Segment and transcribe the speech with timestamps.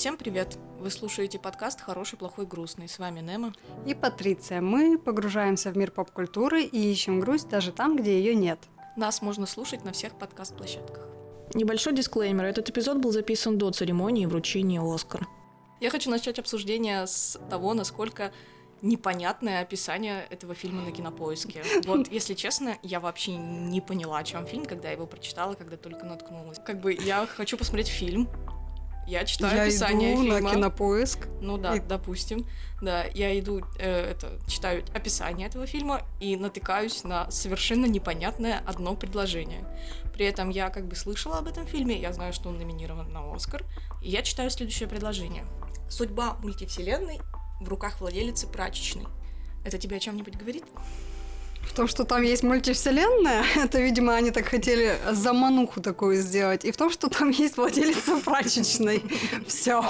[0.00, 0.56] Всем привет!
[0.78, 2.88] Вы слушаете подкаст «Хороший, плохой, грустный».
[2.88, 3.52] С вами Нема.
[3.84, 4.62] И Патриция.
[4.62, 8.58] Мы погружаемся в мир поп-культуры и ищем грусть даже там, где ее нет.
[8.96, 11.06] Нас можно слушать на всех подкаст-площадках.
[11.52, 12.46] Небольшой дисклеймер.
[12.46, 15.28] Этот эпизод был записан до церемонии вручения «Оскар».
[15.80, 18.32] Я хочу начать обсуждение с того, насколько
[18.80, 21.62] непонятное описание этого фильма на кинопоиске.
[21.84, 25.76] Вот, если честно, я вообще не поняла, о чем фильм, когда я его прочитала, когда
[25.76, 26.58] только наткнулась.
[26.58, 28.30] Как бы я хочу посмотреть фильм,
[29.10, 30.40] я читаю я описание иду фильма.
[30.40, 31.28] на кинопоиск.
[31.40, 32.46] Ну да, И- допустим.
[32.80, 38.94] Да, я иду, э, это, читаю описание этого фильма и натыкаюсь на совершенно непонятное одно
[38.96, 39.64] предложение.
[40.14, 43.34] При этом я как бы слышала об этом фильме, я знаю, что он номинирован на
[43.34, 43.64] Оскар,
[44.00, 45.44] и я читаю следующее предложение.
[45.88, 47.20] Судьба мультивселенной
[47.60, 49.06] в руках владелицы прачечной.
[49.64, 50.64] Это тебе о чем-нибудь говорит?
[51.70, 56.64] В том, что там есть мультивселенная, это, видимо, они так хотели замануху такую сделать.
[56.64, 59.04] И в том, что там есть владелица прачечной.
[59.46, 59.84] Все.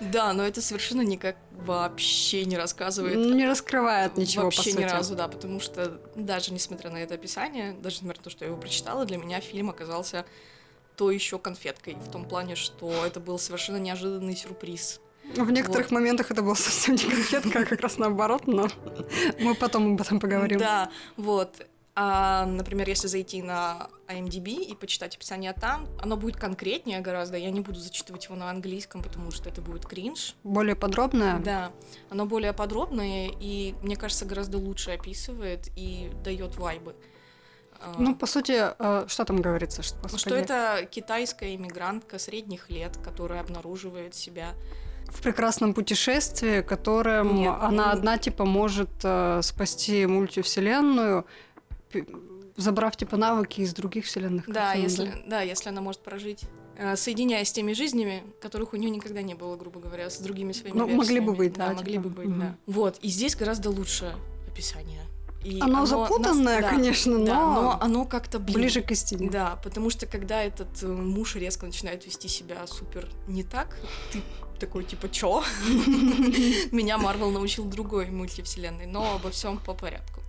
[0.00, 4.80] Да, но это совершенно никак вообще не рассказывает Не раскрывает ничего, Вообще по сути.
[4.80, 8.44] ни разу, да, потому что даже несмотря на это описание, даже несмотря на то, что
[8.44, 10.24] я его прочитала, для меня фильм оказался
[10.96, 15.00] то еще конфеткой, в том плане, что это был совершенно неожиданный сюрприз.
[15.34, 15.92] В некоторых Вот.
[15.92, 18.68] моментах это было совсем не конфетка, а как раз наоборот, но
[19.38, 20.58] мы потом об этом поговорим.
[20.58, 21.66] Да, вот.
[21.98, 27.38] А, например, если зайти на IMDb и почитать описание там, оно будет конкретнее гораздо.
[27.38, 30.34] Я не буду зачитывать его на английском, потому что это будет кринж.
[30.44, 31.38] Более подробная.
[31.38, 31.72] Да,
[32.10, 36.94] оно более подробное и, мне кажется, гораздо лучше описывает и дает вайбы.
[37.80, 39.82] А, Ну, по сути, э, что там говорится?
[39.82, 44.52] Что, Ну, что господи, это китайская иммигрантка средних лет, которая обнаруживает себя.
[45.08, 51.24] В прекрасном путешествии, которым Нет, она ну- одна типа может э, спасти мультивселенную,
[52.56, 54.44] забрав типа навыки из других вселенных.
[54.48, 56.42] Да, если, да, если она может прожить,
[56.78, 60.52] э, соединяясь с теми жизнями, которых у нее никогда не было, грубо говоря, с другими
[60.52, 61.36] своими Ну, могли бы версиями.
[61.36, 62.40] быть, да, да, могли типа, бы быть, мгм.
[62.40, 62.54] да.
[62.66, 64.14] Вот, и здесь гораздо лучше
[64.50, 65.00] описание.
[65.46, 69.30] И Оно, запутанное, нас- да, конечно, да, но, но оно как-то блин, ближе к истине.
[69.30, 73.78] Да, потому что когда этот э, муж резко начинает вести себя супер не так,
[74.12, 74.22] ты
[74.58, 75.44] такой типа чё?
[76.72, 80.20] Меня Марвел научил другой мультивселенной, но обо всем по порядку.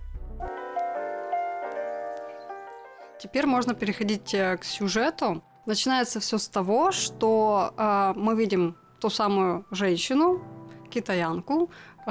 [3.20, 5.42] Теперь можно переходить э, к сюжету.
[5.66, 10.40] Начинается все с того, что э, мы видим ту самую женщину,
[10.90, 11.70] китаянку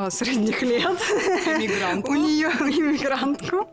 [0.09, 0.97] средних лет.
[1.45, 2.11] Иммигрантку.
[2.11, 3.67] У нее иммигрантку,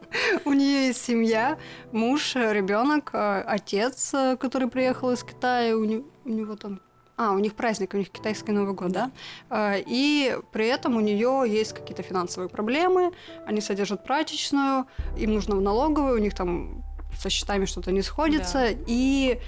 [0.44, 1.58] у нее есть семья,
[1.92, 6.80] муж, ребенок, отец, э, который приехал из Китая, у, не- у него там.
[7.16, 9.10] А, у них праздник, у них китайский Новый год, да?
[9.50, 13.12] Э, И при этом у нее есть какие-то финансовые проблемы,
[13.46, 14.86] они содержат прачечную,
[15.16, 16.82] им нужно в налоговую, у них там
[17.16, 19.38] со счетами что-то не сходится, и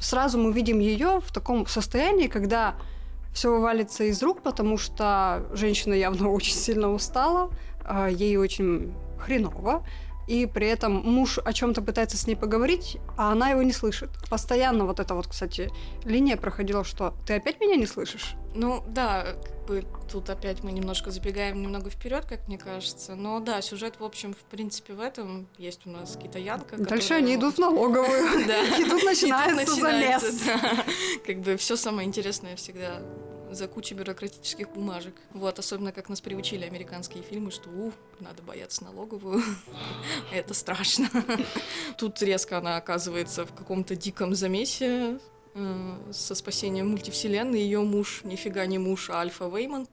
[0.00, 2.74] сразу мы видим ее в таком состоянии, когда
[3.34, 7.50] все вывалится из рук, потому что женщина явно очень сильно устала,
[7.84, 9.84] а, ей очень хреново,
[10.26, 14.10] и при этом муж о чем-то пытается с ней поговорить, а она его не слышит.
[14.30, 15.70] Постоянно вот эта вот, кстати,
[16.04, 18.34] линия проходила, что ты опять меня не слышишь?
[18.54, 23.14] Ну да, как бы тут опять мы немножко забегаем немного вперед, как мне кажется.
[23.14, 26.76] Но да, сюжет, в общем, в принципе, в этом есть у нас китаянка.
[26.76, 28.40] Дальше которая- они идут в налоговую,
[28.78, 30.42] и тут начинается замес.
[31.26, 33.00] Как бы все самое интересное всегда
[33.54, 35.14] за кучей бюрократических бумажек.
[35.32, 39.42] Вот, особенно как нас приучили американские фильмы, что у, надо бояться налоговую.
[40.32, 41.08] Это страшно.
[41.98, 45.18] Тут резко она оказывается в каком-то диком замесе
[45.54, 47.60] э, со спасением мультивселенной.
[47.60, 49.88] Ее муж, нифига не муж, а Альфа Вейман.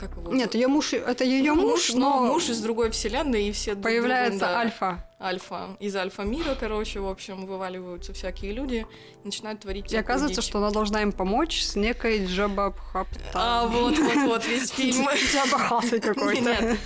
[0.00, 0.32] Как его?
[0.32, 3.76] Нет, ее муж, это ее Ну, муж, но но муж из другой вселенной, и все
[3.76, 5.06] появляется да, альфа.
[5.20, 5.76] альфа.
[5.78, 8.86] Из альфа-мира, короче, в общем, вываливаются всякие люди,
[9.24, 10.48] начинают творить И оказывается, дичь.
[10.48, 13.20] что она должна им помочь с некой Джаба Пхапта.
[13.34, 15.06] А, вот, вот, вот, весь фильм.
[15.30, 16.40] Джаба Хасы какой-то.
[16.40, 16.78] Нет,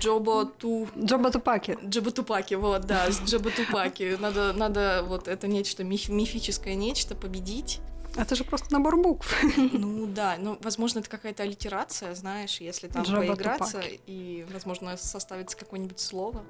[0.00, 0.88] Джоба Ту...
[0.98, 1.76] Джаба Тупаки.
[1.84, 4.16] Джаба Тупаки, вот, да, с Джаба Тупаки.
[4.18, 7.80] Надо, надо вот это нечто, миф- мифическое нечто победить.
[8.16, 9.34] Это же просто набор букв.
[9.72, 14.00] Ну да, ну, возможно, это какая-то аллитерация, знаешь, если там Джаба поиграться, Тупаки.
[14.06, 16.42] и, возможно, составится какое-нибудь слово.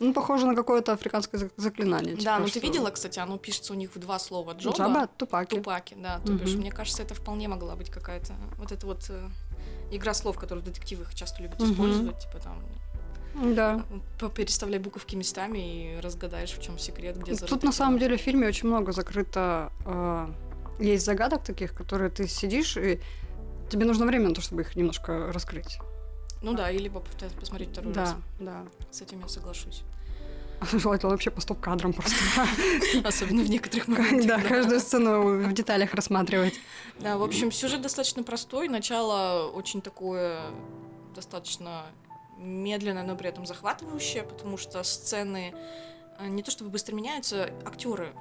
[0.00, 2.16] Ну, похоже на какое-то африканское зак- заклинание.
[2.16, 4.52] да, типа, ну ты что видела, кстати, оно пишется у них в два слова.
[4.52, 5.56] Джоба, Джаба Тупаки.
[5.56, 6.18] Тупаки, да.
[6.26, 6.60] То бишь, Мгм.
[6.62, 9.28] мне кажется, это вполне могла быть какая-то вот эта вот э,
[9.92, 11.72] игра слов, которую детективы их часто любят Мгм.
[11.72, 13.84] использовать, типа там Да.
[14.18, 18.20] по- переставляй буковки местами и разгадаешь, в чем секрет, где Тут на самом деле в
[18.20, 19.70] фильме очень много закрыто.
[19.84, 20.28] э,
[20.78, 23.00] есть загадок таких, которые ты сидишь и
[23.70, 25.78] тебе нужно время на то, чтобы их немножко раскрыть.
[26.42, 28.14] Ну да, или попытаться посмотреть второй да, раз.
[28.38, 28.64] да.
[28.90, 29.82] С этим я соглашусь.
[30.72, 32.16] Желательно вообще по стоп-кадрам просто.
[33.04, 34.42] Особенно в некоторых моментах.
[34.42, 36.54] Да, каждую сцену в деталях рассматривать.
[37.00, 38.68] Да, в общем, сюжет достаточно простой.
[38.68, 40.42] Начало очень такое
[41.14, 41.86] достаточно
[42.38, 45.54] медленное, но при этом захватывающее, потому что сцены
[46.18, 48.12] э, не то чтобы быстро меняются, актеры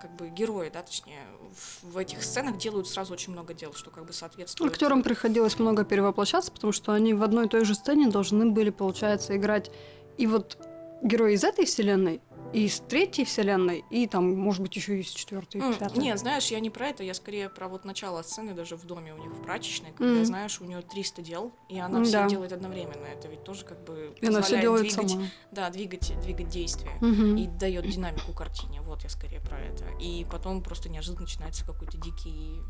[0.00, 1.20] как бы герои, да, точнее,
[1.54, 4.72] в, в этих сценах делают сразу очень много дел, что как бы соответствует.
[4.72, 8.70] Актерам приходилось много перевоплощаться, потому что они в одной и той же сцене должны были,
[8.70, 9.70] получается, играть
[10.18, 10.58] и вот
[11.02, 12.20] герои из этой вселенной,
[12.54, 15.98] и из третьей вселенной, и там, может быть, еще и из четвертой, М, пятой.
[15.98, 19.12] Не, знаешь, я не про это, я скорее про вот начало сцены даже в доме
[19.14, 20.24] у них в прачечной, когда, Мгм.
[20.24, 22.28] знаешь, у нее 300 дел, и она М, все да.
[22.28, 23.04] делает одновременно.
[23.06, 25.24] Это ведь тоже как бы И она все позволяет делает двигать, сама.
[25.50, 26.92] да, двигать, двигать действия.
[27.00, 27.36] Мгм.
[27.36, 28.80] и дает динамику картине.
[28.82, 29.84] Вот я скорее про это.
[30.00, 32.60] И потом просто неожиданно начинается какой-то дикий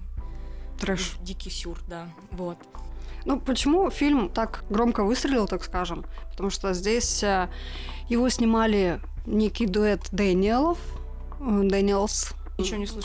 [0.81, 1.16] Трэш.
[1.22, 2.08] дикий сюр, да.
[2.31, 2.58] Вот.
[3.25, 6.04] Ну, почему фильм так громко выстрелил, так скажем?
[6.31, 7.48] Потому что здесь э,
[8.08, 10.79] его снимали некий дуэт Дэниелов,
[11.41, 12.35] э, Дэниелс,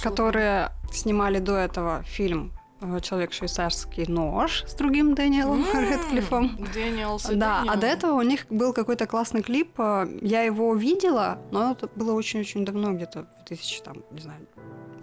[0.02, 2.52] которые снимали до этого фильм
[2.82, 6.58] э, «Человек швейцарский нож» с другим Дэниелом М, Рэдклиффом.
[6.74, 7.80] Дэниелс Да, а Дэниел.
[7.82, 9.72] до этого у них был какой-то классный клип.
[9.80, 14.40] э, Я его видела, но это было очень-очень давно, где-то в 2000, там, не знаю,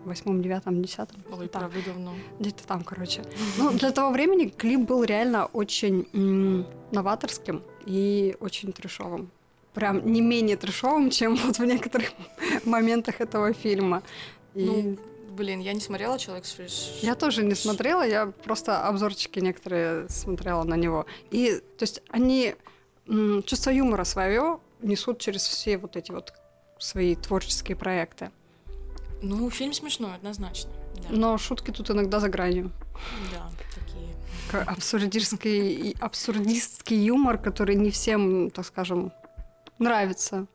[0.05, 1.21] восьмом, девятом, десятом.
[1.37, 2.13] Ой, там, правда, давно.
[2.39, 3.23] где-то там, короче.
[3.59, 9.31] Ну, для того времени клип был реально очень м, новаторским и очень трешовым.
[9.77, 12.13] Прям не менее трешовым, чем вот в некоторых
[12.65, 14.03] моментах этого фильма.
[14.55, 14.99] И Ну,
[15.37, 16.99] блин, я не смотрела «Человек с фреш».
[17.03, 21.05] я тоже не смотрела, я просто обзорчики некоторые смотрела на него.
[21.31, 22.55] И, то есть, они
[23.45, 26.33] чувство юмора свое несут через все вот эти вот
[26.79, 28.31] свои творческие проекты.
[29.21, 30.71] Ну, фильм смешной, однозначно.
[30.95, 32.71] Да, Но шутки тут иногда за гранью.
[33.31, 34.67] да такие.
[34.67, 39.13] Абсурдистский, абсурдистский юмор, который не всем, так скажем,
[39.79, 40.47] нравится.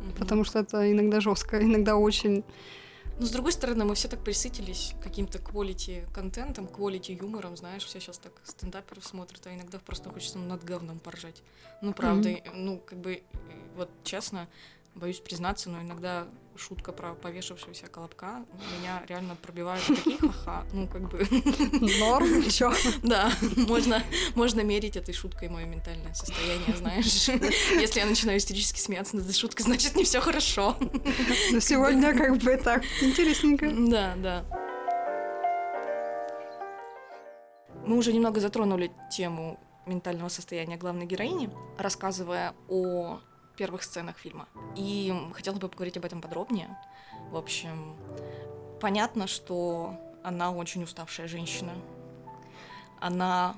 [0.00, 0.14] Мгм.
[0.18, 2.44] Потому что это иногда жестко, иногда очень.
[3.18, 8.00] Но с другой стороны, мы все так присытились каким-то quality контентом, quality юмором, знаешь, все
[8.00, 11.42] сейчас так стендаперов смотрят, а иногда просто хочется над говном поржать.
[11.82, 13.22] Ну, правда, и, ну, как бы,
[13.76, 14.48] вот честно,
[14.94, 18.44] боюсь признаться, но иногда шутка про повешавшегося колобка
[18.78, 21.26] меня реально пробивает такие ха-ха, ну, как бы,
[21.98, 22.72] Норм, чё?
[23.02, 24.02] да, можно,
[24.34, 27.28] можно мерить этой шуткой мое ментальное состояние, знаешь.
[27.80, 30.76] Если я начинаю истерически смеяться над этой шуткой, значит, не все хорошо.
[31.52, 33.70] Но сегодня как бы так интересненько.
[33.70, 34.44] Да, да.
[37.86, 43.20] Мы уже немного затронули тему ментального состояния главной героини, рассказывая о
[43.62, 44.48] первых сценах фильма.
[44.74, 46.76] И хотела бы поговорить об этом подробнее.
[47.30, 47.94] В общем,
[48.80, 49.94] понятно, что
[50.24, 51.72] она очень уставшая женщина.
[53.00, 53.54] Она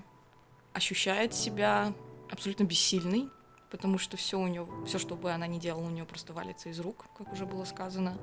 [0.74, 1.94] ощущает себя
[2.30, 3.30] абсолютно бессильной,
[3.70, 6.68] потому что все у нее, все, что бы она ни делала, у нее просто валится
[6.68, 8.18] из рук, как уже было сказано.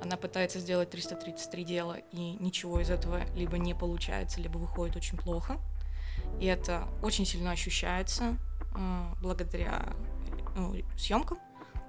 [0.00, 5.18] Она пытается сделать 333 дела, и ничего из этого либо не получается, либо выходит очень
[5.18, 5.56] плохо.
[6.40, 8.36] И это очень сильно ощущается
[8.76, 9.92] э, благодаря
[10.56, 11.38] э, съемкам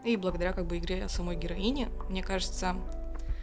[0.03, 1.89] и благодаря как бы игре самой героини.
[2.09, 2.75] Мне кажется,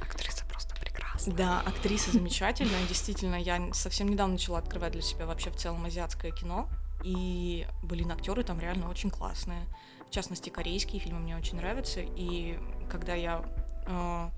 [0.01, 1.33] Актриса просто прекрасна.
[1.35, 2.87] да, актриса замечательная.
[2.89, 6.69] Действительно, я совсем недавно начала открывать для себя вообще в целом азиатское кино.
[7.03, 9.67] И, блин, актеры там реально очень классные.
[10.09, 12.01] В частности, корейские фильмы мне очень нравятся.
[12.01, 12.59] И
[12.91, 13.45] когда я
[13.87, 14.29] э,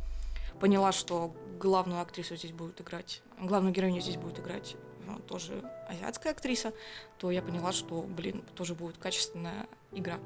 [0.58, 4.76] поняла, что главную актрису здесь будет играть, главную героиню здесь будет играть
[5.06, 6.72] э, тоже азиатская актриса,
[7.18, 9.66] то я поняла, что, блин, тоже будет качественная
[9.98, 10.18] игра.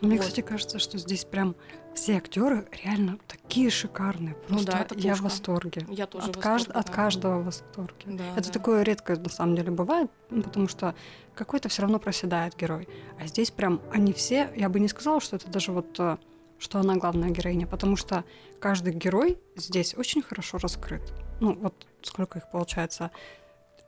[0.00, 0.20] Мне, Вот.
[0.26, 1.54] кстати, кажется, что здесь прям
[1.94, 4.34] все актеры реально такие шикарные.
[4.48, 5.86] Ну Просто да, это я в восторге.
[5.88, 6.92] Я тоже от, в кажд- восторге, от да.
[6.92, 8.04] каждого в восторге.
[8.06, 8.52] Да, Это да.
[8.52, 10.94] такое редко на самом деле бывает, ну, потому что
[11.34, 12.88] какой-то все равно проседает герой.
[13.18, 16.16] А здесь прям они все, я бы не сказала, что это даже вот э,
[16.58, 18.24] что она главная героиня, потому что
[18.60, 21.02] каждый герой здесь очень хорошо раскрыт.
[21.40, 23.10] Ну, вот сколько их получается?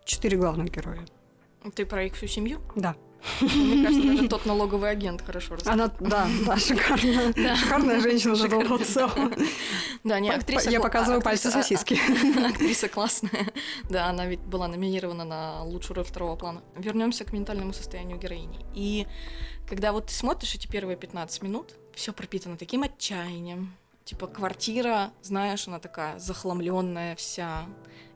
[0.04, 1.04] Четыре главных героя.
[1.74, 2.60] Ты про их всю семью?
[2.74, 2.96] Да.
[3.40, 5.74] Мне кажется, даже тот налоговый агент хорошо рассказал.
[5.74, 7.56] Она, да, да, шикарная.
[7.56, 9.32] Шикарная женщина за целом.
[10.04, 10.70] Да, не, актриса...
[10.70, 11.98] Я показываю пальцы сосиски.
[12.46, 13.52] Актриса классная.
[13.88, 16.62] Да, она ведь была номинирована на лучшую роль второго плана.
[16.76, 18.66] Вернемся к ментальному состоянию героини.
[18.74, 19.06] И
[19.68, 23.74] когда вот ты смотришь эти первые 15 минут, все пропитано таким отчаянием.
[24.04, 27.66] Типа квартира, знаешь, она такая захламленная вся.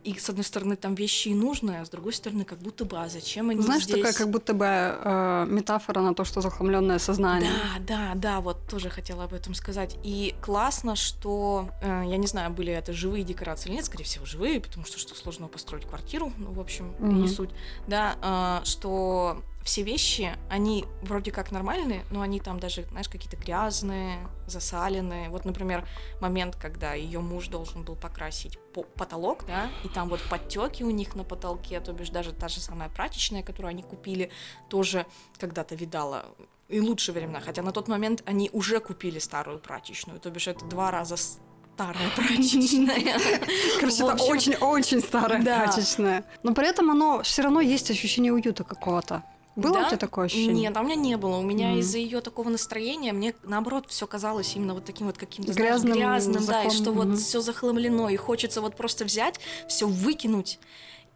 [0.03, 2.97] и с одной стороны там вещи и нужные, а с другой стороны как будто бы,
[3.01, 3.97] а зачем они Знаешь, здесь?
[3.97, 7.51] такая как будто бы э, метафора на то, что захламленное сознание.
[7.51, 9.97] Да, да, да, вот тоже хотела об этом сказать.
[10.05, 14.25] И классно, что, э, я не знаю, были это живые декорации или нет, скорее всего,
[14.27, 17.23] живые, потому что что сложно построить квартиру, ну, в общем, Мгм.
[17.23, 17.51] не суть,
[17.89, 18.17] да,
[18.63, 24.29] э, что все вещи, они вроде как нормальные, но они там даже, знаешь, какие-то грязные,
[24.47, 25.29] засаленные.
[25.29, 25.87] Вот, например,
[26.21, 30.91] момент, когда ее муж должен был покрасить по- потолок, да, и там вот подтеки у
[30.91, 34.31] них на потолке, то бишь даже та же самая прачечная, которую они купили,
[34.71, 35.05] тоже
[35.39, 36.27] когда-то видала
[36.69, 40.65] и лучшие времена, хотя на тот момент они уже купили старую прачечную, то бишь это
[40.65, 43.19] два раза старая прачечная.
[43.81, 45.65] Короче, это очень-очень старое да.
[45.65, 46.25] прачечное.
[46.43, 49.23] Но при этом оно все равно есть ощущение уюта какого-то.
[49.57, 49.85] Было Да?
[49.85, 50.55] у тебя такое ощущение?
[50.55, 51.37] Нет, а у меня не было.
[51.39, 51.81] У меня Мгм.
[51.81, 55.95] из-за ее такого настроения мне наоборот все казалось именно вот таким вот каким-то знаешь, Грязным,
[55.95, 57.11] грязным, да, и что мгм.
[57.11, 60.59] вот все захламлено, и хочется вот просто взять, все выкинуть.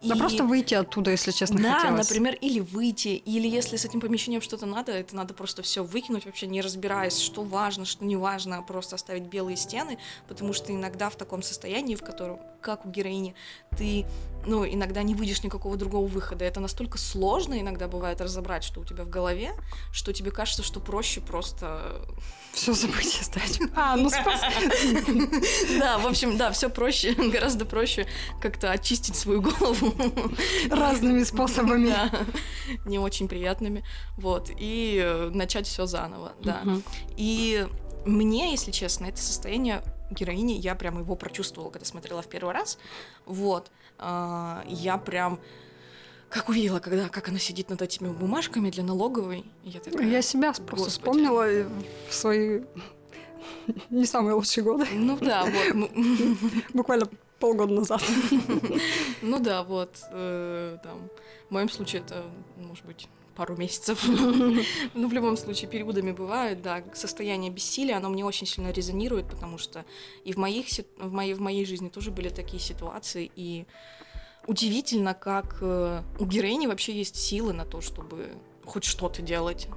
[0.03, 2.09] Да и- просто выйти оттуда, если честно, Да, хотелось.
[2.09, 6.25] например, или выйти, или если с этим помещением что-то надо, это надо просто все выкинуть,
[6.25, 10.73] вообще не разбираясь, что важно, что не важно, а просто оставить белые стены, потому что
[10.73, 13.35] иногда в таком состоянии, в котором, как у героини,
[13.77, 14.07] ты,
[14.47, 16.45] ну, иногда не выйдешь никакого другого выхода.
[16.47, 19.53] Это настолько сложно иногда бывает разобрать, что у тебя в голове,
[19.93, 22.01] что тебе кажется, что проще просто...
[22.53, 23.61] Все забыть и стать.
[23.77, 24.41] А, ну спас.
[25.79, 28.07] Да, в общем, да, все проще, гораздо проще
[28.41, 29.90] как-то очистить свою голову.
[30.71, 31.89] Разными способами.
[31.89, 32.11] Да,
[32.85, 33.85] не очень приятными.
[34.17, 34.51] Вот.
[34.59, 36.63] И э, начать все заново, да.
[37.17, 37.67] И
[38.05, 42.79] мне, если честно, это состояние героини, я прям его прочувствовала, когда смотрела в первый раз.
[43.27, 43.71] Вот.
[43.99, 45.39] А, Я прям
[46.29, 49.45] как увидела, когда, как она сидит над этими бумажками для налоговой.
[49.65, 51.69] Я такая, Я себя просто вспомнила э,
[52.09, 52.61] в свои
[53.91, 54.87] не самые лучшие годы.
[54.93, 55.91] ну да, вот,
[56.73, 57.09] Буквально
[57.41, 58.03] полгода назад.
[59.23, 60.79] ну да, вот, э,
[61.49, 62.25] в моем случае это,
[62.57, 64.05] может быть, пару месяцев.
[64.95, 66.83] Ну, в любом случае, периодами бывает, да.
[66.95, 69.85] Состояние бессилия, оно мне очень сильно резонирует, потому что
[70.25, 70.67] и в, моих,
[70.99, 73.67] в, моей, в моей жизни тоже были такие ситуации, и
[74.47, 78.29] удивительно, как э, у героини вообще есть силы на то, чтобы
[78.65, 79.69] хоть что-то делать.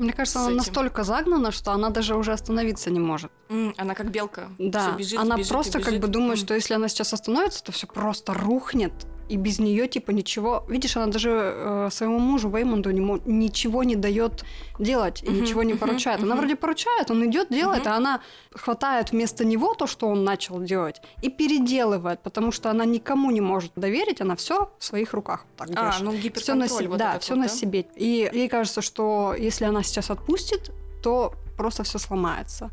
[0.00, 0.56] Мне кажется, она этим.
[0.56, 3.30] настолько загнана, что она даже уже остановиться не может.
[3.76, 4.48] Она как белка.
[4.58, 6.00] Да, бежит, она бежит просто как бежит.
[6.00, 8.92] бы думает, что если она сейчас остановится, то все просто рухнет,
[9.30, 10.64] и без нее типа ничего.
[10.68, 14.44] Видишь, она даже э, своему мужу Веймонду не ничего не дает
[14.78, 16.20] делать и Мгм, ничего не поручает.
[16.20, 16.38] Она мгм.
[16.38, 18.20] вроде поручает, он идет, делает, а она
[18.54, 23.40] хватает вместо него то, что он начал делать, и переделывает, потому что она никому не
[23.40, 27.18] может доверить, она все в своих руках так А, ну все на себе, вот да,
[27.18, 27.54] все вот, на да?
[27.54, 27.86] себе.
[27.96, 30.72] И ей кажется, что если она сейчас отпустит,
[31.02, 32.70] то просто все сломается.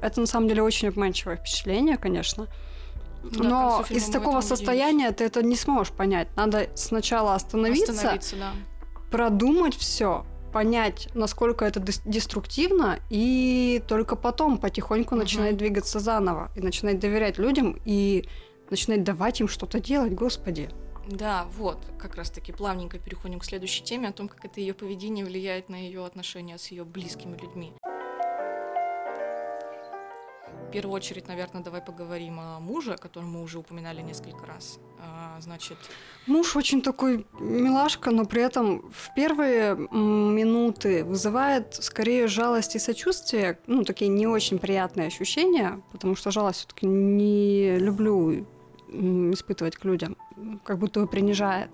[0.00, 2.46] Это на самом деле очень обманчивое впечатление, конечно.
[3.22, 6.28] Да, Но из такого состояния ты это не сможешь понять.
[6.36, 8.52] Надо сначала остановиться, Остановиться, да.
[9.10, 15.24] продумать все, понять, насколько это дес- деструктивно, и только потом потихоньку Мгм.
[15.24, 18.26] начинать двигаться заново и начинать доверять людям и
[18.70, 20.70] начинать давать им что-то делать, господи.
[21.10, 25.24] Да, вот, как раз-таки плавненько переходим к следующей теме о том, как это ее поведение
[25.24, 27.72] влияет на ее отношения с ее близкими людьми.
[30.68, 34.78] В первую очередь, наверное, давай поговорим о муже, о котором мы уже упоминали несколько раз.
[35.00, 35.78] А, значит,
[36.26, 43.58] Муж очень такой милашка, но при этом в первые минуты вызывает скорее жалость и сочувствие,
[43.66, 48.46] ну, такие не очень приятные ощущения, потому что жалость все-таки не люблю
[49.32, 50.18] испытывать к людям,
[50.64, 51.70] как будто принижает.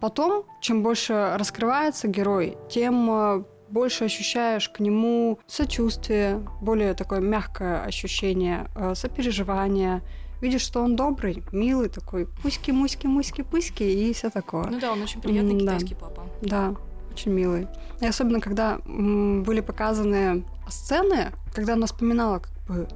[0.00, 7.82] Потом, чем больше раскрывается герой, тем э, больше ощущаешь к нему сочувствие, более такое мягкое
[7.82, 10.02] ощущение э, сопереживания,
[10.40, 14.64] видишь, что он добрый, милый такой, пуськи, муськи, муськи, пуськи и все такое.
[14.70, 15.60] ну да, он очень приятный да.
[15.60, 16.26] китайский папа.
[16.42, 16.74] Да,
[17.12, 17.66] очень милый.
[18.00, 22.88] И особенно, когда м, были показаны сцены, когда она вспоминала как бы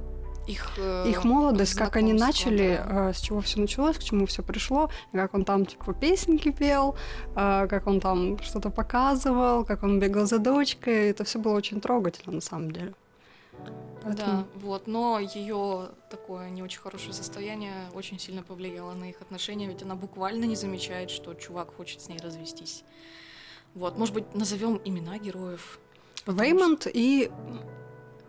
[0.47, 3.09] Их, э, их молодость, как они знакомство, начали, да.
[3.09, 6.95] э, с чего все началось, к чему все пришло, как он там типа песенки пел,
[7.35, 11.81] э, как он там что-то показывал, как он бегал за дочкой, это все было очень
[11.81, 12.93] трогательно на самом деле.
[13.63, 13.69] Да,
[14.03, 19.65] Поэтому- вот, но ее такое не очень хорошее состояние очень сильно повлияло на их отношения,
[19.67, 22.83] ведь она буквально не замечает, что чувак хочет с ней развестись.
[23.73, 25.79] Вот, может быть, назовем имена героев.
[26.25, 27.63] потому Веймонд и, что-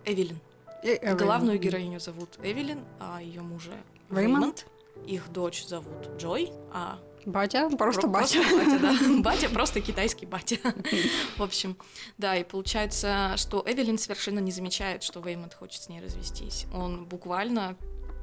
[0.05, 0.39] Эвелин.
[0.87, 1.17] И Эвелин.
[1.17, 3.73] Главную героиню зовут Эвелин, а ее мужа.
[4.11, 4.67] Веймонд.
[5.07, 8.39] Их дочь зовут Джой, а Батя, просто Про- батя.
[8.57, 8.97] батя, да.
[9.23, 10.59] Батя, просто китайский батя.
[11.37, 11.77] В общем,
[12.19, 16.67] да, и получается, что Эвелин совершенно не замечает, что Веймонд хочет с ней развестись.
[16.73, 17.77] Он буквально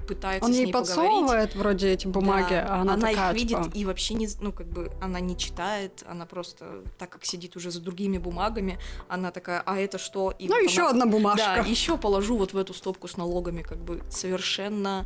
[0.03, 0.95] пытается Он с ей ней поговорить.
[0.95, 4.51] подсовывает вроде эти бумаги, Да, а она, такая, их видит типа, и вообще не, ну
[4.51, 9.31] как бы она не читает, она просто так как сидит уже за другими бумагами, она
[9.31, 10.31] такая, а это что?
[10.39, 11.63] И ну вот еще она- одна Да, бумажка.
[11.67, 15.05] еще положу вот в эту стопку с налогами, как бы совершенно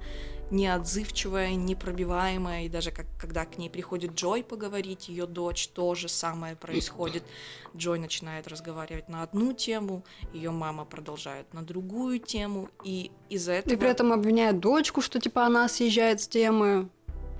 [0.52, 6.08] неотзывчивая, непробиваемая, и даже как, когда к ней приходит Джой поговорить, ее дочь, то же
[6.08, 7.24] самое происходит.
[7.76, 13.74] Джой начинает разговаривать на одну тему, ее мама продолжает на другую тему, и из-за этого...
[13.74, 16.90] И при этом обвиняет дочку, что типа она съезжает с темы.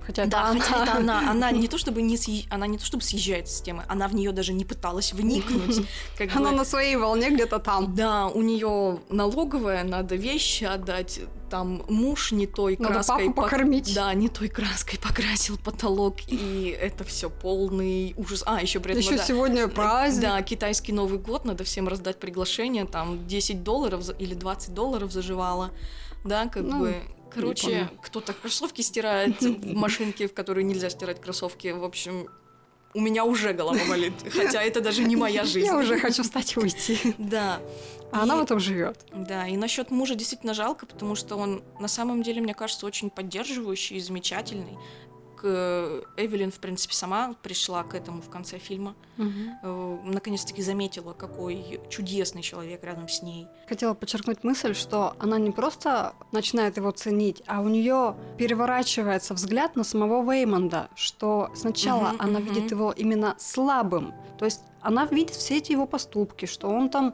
[0.08, 0.60] Хотя Да, она.
[0.62, 3.60] хотя это она, она не то чтобы не съезж- она не то чтобы съезжает с
[3.62, 5.86] темы, она в нее даже не пыталась вникнуть.
[6.18, 7.94] Как Она бы- на своей волне где-то там.
[7.94, 13.44] Да, у нее налоговая, надо вещи отдать, там муж не той Надо краской папу пок-
[13.44, 13.94] покормить.
[13.94, 18.44] Да, не той краской покрасил потолок, и это все полный ужас.
[18.46, 20.22] А, еще при этом Еще да, сегодня праздник.
[20.22, 25.72] Да, китайский Новый год, надо всем раздать приглашение, там 10 долларов или 20 долларов заживало,
[26.24, 26.96] да, как Ну, бы...
[27.34, 31.68] Короче, кто-то кроссовки стирает в машинке, в которой нельзя стирать кроссовки.
[31.70, 32.28] В общем,
[32.94, 35.68] у меня уже голова болит, хотя это даже не моя жизнь.
[35.68, 36.98] Я уже хочу встать и уйти.
[37.18, 37.60] Да.
[38.12, 39.06] А она И- в этом живет.
[39.14, 43.10] Да, и насчет мужа действительно жалко, потому что он на самом деле, мне кажется, очень
[43.10, 44.78] поддерживающий и замечательный.
[45.42, 48.96] К Эвелин, в принципе, сама пришла к этому в конце фильма.
[49.18, 53.48] Э, Наконец-таки заметила, какой чудесный человек рядом с ней.
[53.70, 59.76] Хотела подчеркнуть мысль, что она не просто начинает его ценить, а у нее переворачивается взгляд
[59.76, 62.54] на самого Веймонда, что сначала Мгм, она мгм.
[62.54, 64.14] видит его именно слабым.
[64.40, 67.14] То есть она видит все эти его поступки, что он там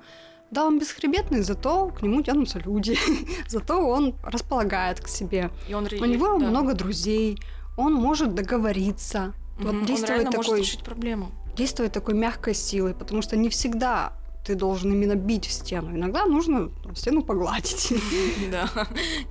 [0.51, 2.95] да, он бесхребетный, зато к нему тянутся люди,
[3.47, 5.49] зато он располагает к себе.
[5.67, 6.45] И он У ре- него да.
[6.47, 7.39] много друзей,
[7.77, 11.31] он может договориться, Мгм, вот Он действовать реально такой может решить проблему.
[11.55, 14.13] действовать такой мягкой силой, потому что не всегда
[14.45, 15.95] ты должен именно бить в стену.
[15.95, 17.93] Иногда нужно там, стену погладить.
[18.51, 18.69] Да.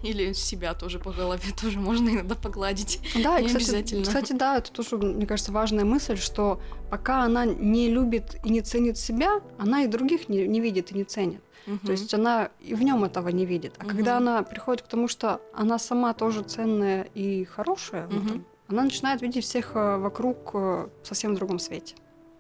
[0.03, 2.99] Или себя тоже по голове тоже можно иногда погладить.
[3.23, 4.03] Да, и, Не кстати, обязательно.
[4.05, 8.63] кстати, да, это тоже, мне кажется, важная мысль, что пока она не любит и не
[8.63, 11.43] ценит себя, она и других не, не видит и не ценит.
[11.85, 13.75] То есть она и в нем этого не видит.
[13.79, 14.29] А когда Мгм.
[14.29, 18.27] она приходит к тому, что она сама тоже ценная и хорошая, в Мгм.
[18.27, 21.95] этом, она начинает видеть всех э, вокруг э, совсем в другом свете.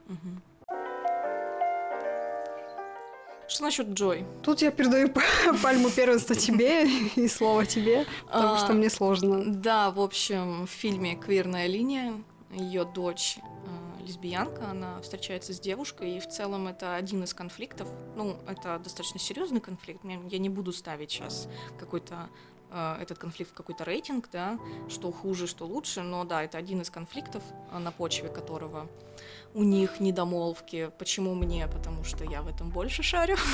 [0.06, 0.42] Мгм.
[3.48, 4.24] Что насчет Джой?
[4.42, 5.10] Тут я передаю
[5.62, 6.86] пальму первенства тебе
[7.16, 9.42] и слово тебе, потому А, что мне сложно.
[9.46, 12.14] Да, в общем, в фильме «Квирная линия»
[12.50, 13.42] ее дочь э,
[14.02, 17.88] лесбиянка, она встречается с девушкой, и в целом это один из конфликтов.
[18.16, 20.04] Ну, это достаточно серьезный конфликт.
[20.04, 22.28] Я не буду ставить сейчас какой-то
[22.70, 26.80] э, этот конфликт в какой-то рейтинг, да, что хуже, что лучше, но да, это один
[26.82, 28.88] из конфликтов, э, на почве которого
[29.54, 30.90] у них недомолвки.
[30.98, 31.66] Почему мне?
[31.68, 33.36] Потому что я в этом больше шарю.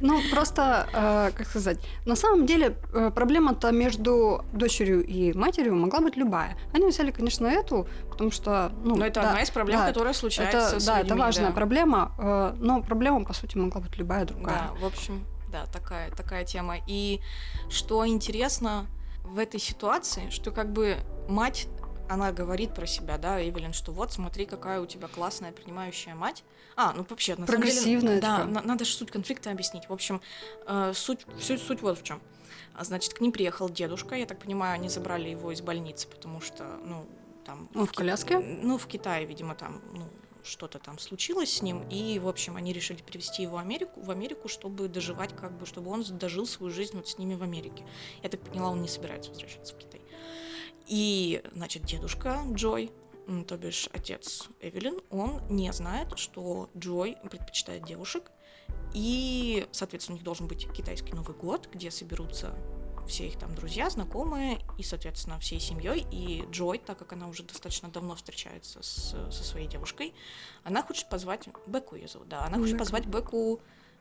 [0.00, 6.00] Ну, просто, э, как сказать, на самом деле э, проблема-то между дочерью и матерью могла
[6.00, 6.56] быть любая.
[6.72, 8.72] Они взяли, конечно, эту, потому что...
[8.84, 11.20] Ну, Но это да, одна из проблем, да, которая случается это, с да, людьми, это
[11.20, 11.52] важная да.
[11.52, 14.68] проблема, э, но проблема, по сути, могла быть любая другая.
[14.68, 16.76] Да, в общем, да, такая, такая тема.
[16.86, 17.20] И
[17.68, 18.86] что интересно
[19.24, 20.96] в этой ситуации, что как бы
[21.28, 21.68] мать,
[22.08, 26.44] она говорит про себя, да, Эвелин, что вот, смотри, какая у тебя классная принимающая мать.
[26.76, 27.72] А, ну вообще, на самом деле...
[27.74, 29.88] Прогрессивная Да, на- надо же суть конфликта объяснить.
[29.88, 30.20] В общем,
[30.66, 32.20] э, суть, суть, суть вот в чем.
[32.80, 36.64] Значит, к ним приехал дедушка, я так понимаю, они забрали его из больницы, потому что,
[36.84, 37.06] ну,
[37.44, 37.68] там...
[37.74, 38.38] Он в Ки- коляске?
[38.38, 40.04] Ну, в Китае, видимо, там, ну,
[40.44, 44.10] что-то там случилось с ним, и, в общем, они решили привезти его в Америку, в
[44.10, 47.84] Америку, чтобы доживать, как бы, чтобы он дожил свою жизнь вот с ними в Америке.
[48.22, 50.00] Я так поняла, он не собирается возвращаться в Китай.
[50.88, 52.90] И, значит, дедушка Джой,
[53.46, 58.30] то бишь отец Эвелин, он не знает, что Джой предпочитает девушек,
[58.94, 62.54] и, соответственно, у них должен быть китайский Новый год, где соберутся
[63.06, 66.06] все их там друзья, знакомые, и, соответственно, всей семьей.
[66.10, 70.14] И Джой, так как она уже достаточно давно встречается с, со своей девушкой,
[70.62, 72.78] она хочет позвать Беку ее зовут, да, она хочет Беку.
[72.78, 73.60] позвать Беку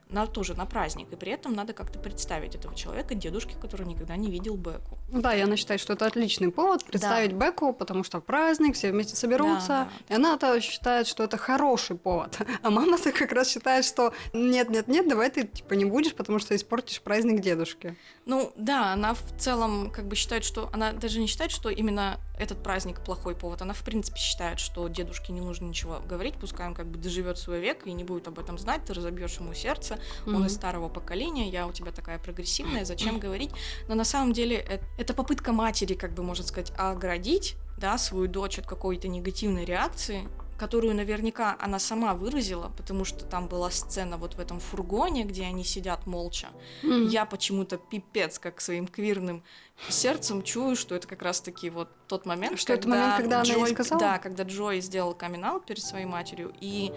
[0.09, 1.11] на, тоже на праздник.
[1.11, 4.97] И при этом надо как-то представить этого человека, дедушки, который никогда не видел Беку.
[5.09, 9.15] Да, и она считает, что это отличный повод представить Беку, потому что праздник, все вместе
[9.15, 9.67] соберутся.
[9.67, 12.37] Да, И она-то считает, что это хороший повод.
[12.63, 17.01] А мама-то как раз считает, что нет-нет-нет, давай ты типа не будешь, потому что испортишь
[17.01, 17.95] праздник дедушки.
[18.25, 22.19] Ну да, она в целом как бы считает, что она даже не считает, что именно
[22.37, 23.61] этот праздник плохой повод.
[23.61, 27.37] Она в принципе считает, что дедушке не нужно ничего говорить, пускай он как бы доживет
[27.37, 30.45] свой век и не будет об этом знать, ты разобьешь ему сердце, он Мгм.
[30.45, 33.51] из старого поколения, я у тебя такая прогрессивная, зачем говорить?
[33.87, 38.27] Но на самом деле э- это попытка матери, как бы можно сказать, оградить да, свою
[38.27, 40.27] дочь от какой-то негативной реакции,
[40.57, 45.43] которую наверняка она сама выразила, потому что там была сцена вот в этом фургоне, где
[45.43, 46.47] они сидят молча.
[46.83, 47.07] Мгм.
[47.07, 49.43] Я почему-то пипец, как своим квирным
[49.89, 53.69] сердцем чую, что это как раз-таки вот тот момент, Что это момент, когда она Джой,
[53.69, 53.99] сказала?
[53.99, 56.53] Да, когда Джой сделал камин перед своей матерью.
[56.59, 56.91] И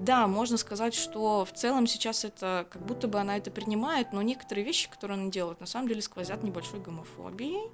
[0.00, 4.20] да, можно сказать, что в целом сейчас это как будто бы она это принимает, но
[4.22, 7.70] некоторые вещи, которые она делает, на самом деле сквозят небольшой гомофобией.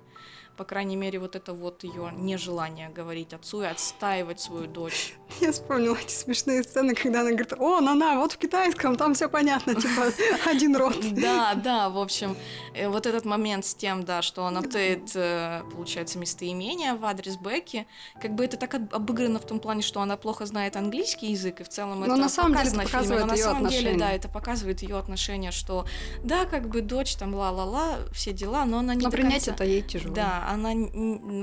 [0.60, 5.14] По крайней мере, вот это вот ее нежелание говорить отцу и отстаивать свою дочь.
[5.40, 9.30] Я вспомнила эти смешные сцены, когда она говорит, о, на-на, вот в китайском, там все
[9.30, 10.12] понятно, типа
[10.44, 10.98] один род.
[11.12, 12.36] Да, да, в общем,
[12.74, 17.38] э, вот этот момент с тем, да, что он оптает, э, получается, местоимение в адрес
[17.38, 17.86] Бекки,
[18.20, 21.60] как бы это так об- обыграно в том плане, что она плохо знает английский язык,
[21.60, 24.82] и в целом это на самом деле это показывает на самом деле, да, это показывает
[24.82, 25.86] ее отношение, что
[26.22, 29.80] да, как бы дочь там ла-ла-ла, все дела, но она не Но принять это ей
[29.80, 30.14] тяжело.
[30.14, 30.72] Да, она,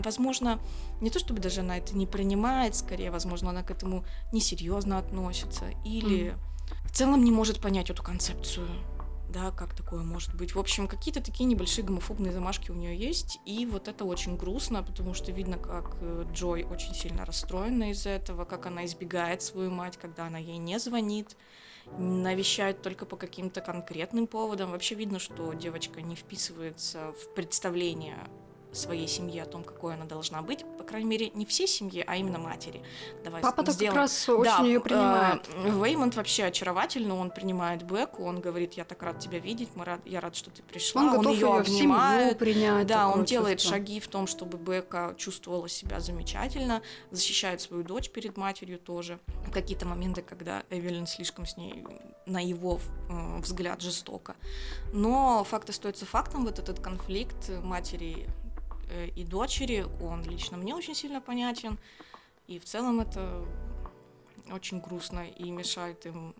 [0.04, 0.60] возможно,
[1.02, 5.65] не то чтобы даже она это не принимает, скорее, возможно, она к этому несерьезно относится
[5.86, 6.36] или
[6.86, 8.67] в целом не может понять эту концепцию.
[9.30, 10.56] Да, как такое может быть.
[10.56, 14.84] В общем, какие-то такие небольшие гомофобные замашки у нее есть, и вот это очень грустно,
[14.84, 19.70] потому что видно, как э, Джой очень сильно расстроена из-за этого, как она избегает свою
[19.70, 21.36] мать, когда она ей не звонит,
[21.98, 24.72] навещает только по каким-то конкретным поводам.
[24.72, 28.30] Вообще видно, что девочка не вписывается в представление
[28.71, 30.65] своей семьи о том, какой она должна быть.
[30.77, 32.82] По крайней мере, не всей семьи, а именно матери.
[33.23, 35.49] Давай Папа-то как сделаем- раз очень да, ее э, принимает.
[35.65, 40.01] Веймонт вообще очаровательный, он принимает Беку, он говорит, я так рад тебя видеть, мы рад,
[40.06, 41.01] я рад, что ты пришла.
[41.01, 42.38] Он готов ее ее обнимает.
[42.38, 42.88] принять.
[42.88, 43.77] Да, он делает чувство.
[43.77, 49.19] шаги в том, чтобы Бека чувствовала себя замечательно, защищает свою дочь перед матерью тоже.
[49.53, 51.86] Какие-то моменты, когда Эвелин слишком с ней,
[52.25, 54.36] на его э, взгляд, жестоко.
[54.93, 58.47] Но факт остается фактом, вот этот конфликт матери э,
[59.15, 61.78] и дочери, он лично мне очень сильно понятен.
[62.47, 63.45] И в целом это
[64.52, 66.34] очень грустно и мешает им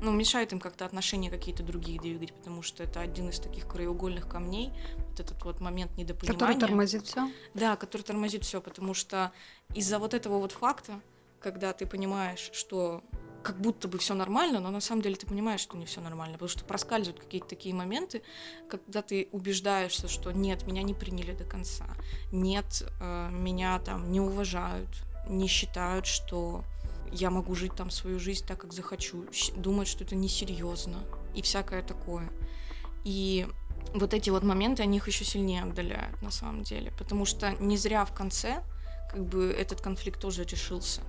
[0.00, 4.28] ну, мешает им как-то отношения какие-то другие двигать, потому что это один из таких краеугольных
[4.28, 4.70] камней,
[5.08, 6.38] вот этот вот момент недопонимания.
[6.38, 7.30] Который тормозит все.
[7.54, 9.32] Да, который тормозит все, потому что
[9.74, 11.00] из-за вот этого вот факта,
[11.40, 13.02] когда ты понимаешь, что
[13.42, 16.34] как будто бы все нормально, но на самом деле ты понимаешь, что не все нормально,
[16.34, 18.22] потому что проскальзывают какие-то такие моменты,
[18.68, 21.86] когда ты убеждаешься, что нет, меня не приняли до конца,
[22.32, 24.88] нет, э, меня там не уважают,
[25.28, 26.64] не считают, что
[27.12, 31.82] я могу жить там свою жизнь так, как захочу, думают, что это несерьезно и всякое
[31.82, 32.30] такое.
[33.04, 33.46] И
[33.94, 37.76] вот эти вот моменты, они их еще сильнее отдаляют на самом деле, потому что не
[37.76, 38.64] зря в конце
[39.10, 41.02] как бы этот конфликт тоже решился.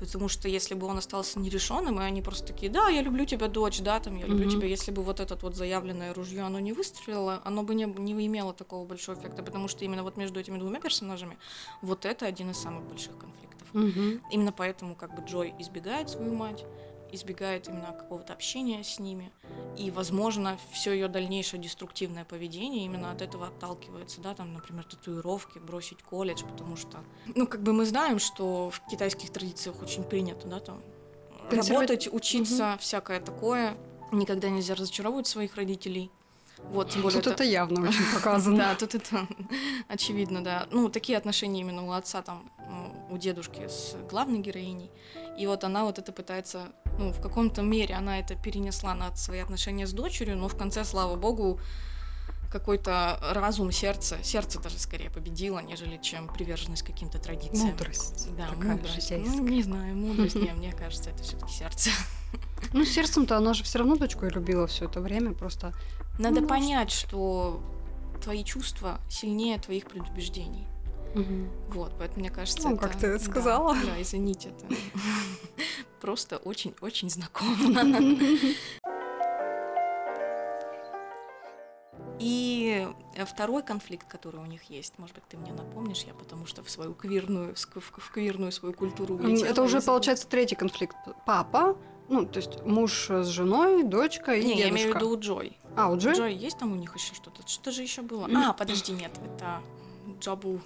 [0.00, 3.48] Потому что если бы он остался нерешенным, и они просто такие, да, я люблю тебя,
[3.48, 4.50] дочь, да, там, я люблю Мгм.
[4.50, 8.26] тебя, если бы вот это вот заявленное ружье, оно не выстрелило, оно бы не, не
[8.26, 11.36] имело такого большого эффекта, потому что именно вот между этими двумя персонажами
[11.82, 13.68] вот это один из самых больших конфликтов.
[13.74, 14.22] Мгм.
[14.30, 16.64] Именно поэтому как бы Джой избегает свою мать,
[17.12, 19.32] избегает именно какого-то общения с ними,
[19.76, 25.58] и, возможно, все ее дальнейшее деструктивное поведение именно от этого отталкивается, да, там, например, татуировки,
[25.58, 26.98] бросить колледж, потому что,
[27.34, 30.82] ну, как бы мы знаем, что в китайских традициях очень принято, да, там,
[31.50, 33.76] работать, учиться, всякое такое,
[34.12, 36.10] никогда нельзя разочаровывать своих родителей,
[36.70, 38.56] вот, тем более Тут это явно очень показано.
[38.56, 39.26] да, тут это
[39.88, 40.66] очевидно, да.
[40.70, 44.90] Ну, такие отношения именно у отца там, ну, у дедушки с главной героиней.
[45.38, 49.40] И вот она вот это пытается, ну, в каком-то мере она это перенесла на свои
[49.40, 51.60] отношения с дочерью, но в конце, слава богу,
[52.50, 57.68] какой-то разум, сердце, сердце даже скорее победило, нежели чем приверженность каким-то традициям.
[57.70, 58.28] Мудрость.
[58.36, 59.10] Да, такая мудрость.
[59.12, 61.90] Ну, не знаю, мудрость, не, мне кажется, это все-таки сердце.
[62.72, 65.72] Ну, сердцем-то она же все равно дочку любила все это время, просто
[66.18, 66.48] Надо может.
[66.48, 67.60] понять, что
[68.22, 70.66] твои чувства сильнее твоих предубеждений.
[71.70, 72.86] Вот, поэтому мне кажется, Ну, это...
[72.86, 73.74] как ты да, сказала.
[73.74, 74.66] Да, извините, это
[76.00, 77.56] просто очень-очень знакомо.
[82.20, 86.44] И э, второй конфликт, который у них есть, может быть, ты мне напомнишь, я потому
[86.44, 89.46] что в свою квирную, в квирную свою культуру улетела.
[89.46, 90.96] Это уже получается третий конфликт.
[91.24, 91.78] Папа,
[92.10, 94.74] ну, то есть муж с женой, дочка и Не, я дедушка.
[94.74, 95.58] имею в виду у Джой.
[95.76, 96.14] А, у Джой?
[96.14, 97.46] Джой, есть там у них еще что-то?
[97.48, 98.28] Что же еще было?
[98.36, 99.62] А, подожди, нет, это
[100.20, 100.60] Джабу,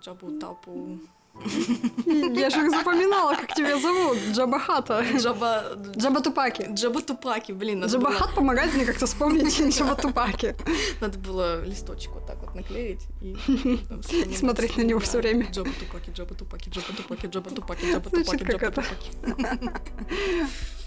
[0.00, 1.00] Джабу Тапу,
[1.44, 4.18] Я же запоминала, как тебя зовут.
[4.32, 5.04] Джабахата.
[5.16, 5.64] Джаба...
[5.96, 6.68] Джаба Тупаки.
[6.72, 10.54] Джаба Тупаки, блин, надо было, Джабахат помогает мне как-то вспомнить Джаба Тупаки.
[11.00, 14.38] надо было листочек вот так вот наклеить и вспоминать.
[14.38, 15.50] смотреть на него всё время.
[15.50, 18.82] Джаба Тупаки, Джаба Тупаки, Джаба Тупаки, Джаба Тупаки, Джаба Звучит Тупаки, как Джаба это.
[18.82, 20.48] Тупаки.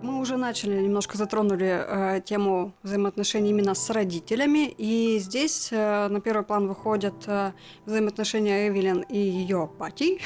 [0.00, 6.20] Мы уже начали, немножко затронули э, тему взаимоотношений именно с родителями, и здесь э, на
[6.20, 7.52] первый план выходят э,
[7.84, 10.20] взаимоотношения Эвелин и ее пати.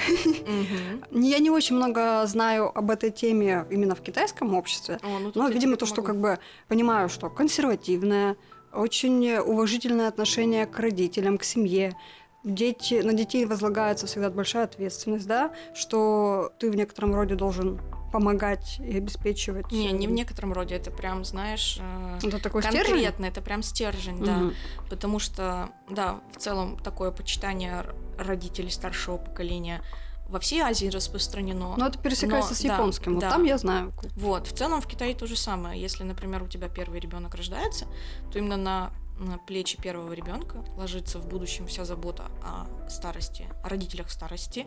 [1.10, 5.48] Я не очень много знаю об этой теме именно в китайском обществе, О, ну но,
[5.48, 6.12] видимо, то, что помогу.
[6.12, 8.36] как бы понимаю, что консервативное,
[8.74, 11.96] очень уважительное отношение к родителям, к семье.
[12.44, 17.80] Дети, на детей возлагается всегда большая ответственность, да, что ты в некотором роде должен
[18.12, 19.72] помогать и обеспечивать.
[19.72, 22.92] Не, не в э, некотором роде, это прям, знаешь, э, Это такой стержень?
[22.92, 24.36] конкретно, это прям стержень, да.
[24.36, 24.54] Мгм.
[24.88, 27.86] Потому что, да, в целом такое почитание
[28.18, 29.82] родителей старшего поколения
[30.28, 31.74] во всей Азии распространено.
[31.76, 33.14] Но это пересекается Но, с да, японским.
[33.14, 33.30] Вот да.
[33.30, 33.92] там я знаю.
[34.16, 35.80] Вот, в целом в Китае то же самое.
[35.80, 37.86] Если, например, у тебя первый ребенок рождается,
[38.30, 43.68] то именно на, на плечи первого ребенка ложится в будущем вся забота о старости, о
[43.68, 44.66] родителях старости.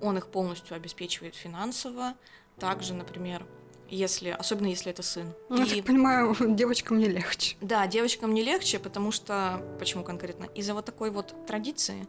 [0.00, 2.14] Он их полностью обеспечивает финансово.
[2.58, 3.46] Также, например,
[3.88, 5.32] если, особенно если это сын.
[5.48, 7.56] Ну, Я И- так понимаю, девочкам не легче.
[7.60, 10.44] да, девочкам не легче, потому что, почему конкретно?
[10.54, 12.06] Из-за вот такой вот традиции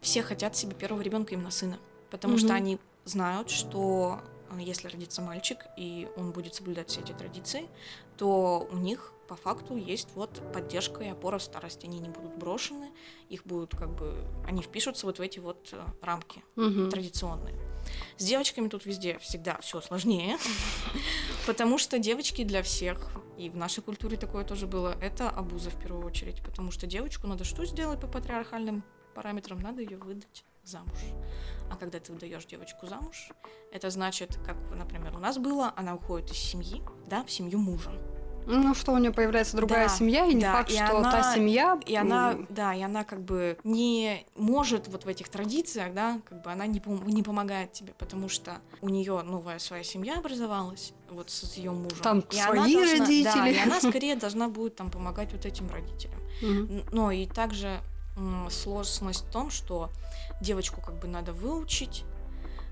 [0.00, 1.78] все хотят себе первого ребенка именно сына,
[2.10, 2.56] потому что Мгм.
[2.56, 7.68] они знают, что э, если родится мальчик и он будет соблюдать все эти традиции,
[8.16, 11.86] то у них по факту есть вот поддержка и опора в старости.
[11.86, 12.90] Они не будут брошены,
[13.30, 16.90] их будут как бы, они впишутся вот в эти вот э, рамки Мгм.
[16.90, 17.56] традиционные.
[18.16, 20.38] С девочками тут везде всегда все сложнее,
[21.46, 25.80] потому что девочки для всех, и в нашей культуре такое тоже было, это обуза в
[25.80, 29.58] первую очередь, потому что девочку надо что сделать по патриархальным параметрам?
[29.58, 30.98] Надо ее выдать замуж.
[31.70, 33.30] А когда ты выдаешь девочку замуж,
[33.72, 37.90] это значит, как, например, у нас было, она уходит из семьи, да, в семью мужа.
[38.46, 41.10] Ну что, у нее появляется другая Да, семья, и не да, факт, и что она-
[41.12, 41.78] та семья...
[41.86, 46.42] И она, да, и она как бы не может вот в этих традициях, да, как
[46.42, 50.92] бы она не, пом- не помогает тебе, потому что у нее новая своя семья образовалась,
[51.10, 51.98] вот с, ее мужем.
[52.02, 53.52] Там и свои должна- Да, родители.
[53.54, 56.18] и она скорее должна будет там помогать вот этим родителям.
[56.42, 57.80] Н- Но и также
[58.16, 59.90] м, сложность в том, что
[60.40, 62.04] девочку как бы надо выучить,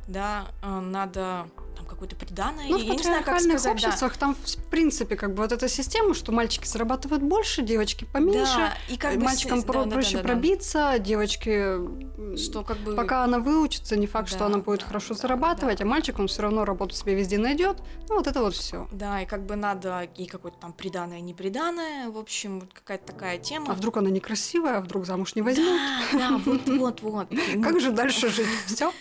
[0.08, 3.70] да, э, надо там какое-то приданное, Ну, я, в я не знаю, как сказать, да.
[3.88, 8.56] обществах там, в принципе, как бы вот эта система, что мальчики зарабатывают больше, девочки поменьше,
[8.56, 10.28] Да, и как бы с- мальчикам да, про- да, да, проще да, да.
[10.28, 11.48] пробиться, девочки...
[11.50, 12.94] м, Что как бы...
[12.94, 16.18] Пока она выучится, не факт, что Да, она будет да, хорошо да, зарабатывать, а мальчик,
[16.18, 17.78] он все равно работу себе везде найдет.
[18.08, 18.88] Ну, вот это вот все.
[18.92, 23.38] Да, и как бы надо и какое-то там приданное, неприданное, в общем, вот какая-то такая
[23.38, 23.72] тема.
[23.72, 25.78] А вдруг она некрасивая, а вдруг замуж не возьмут?
[26.12, 27.28] Да, да, вот, вот, вот.
[27.62, 28.46] Как же дальше жить?
[28.66, 28.92] Все,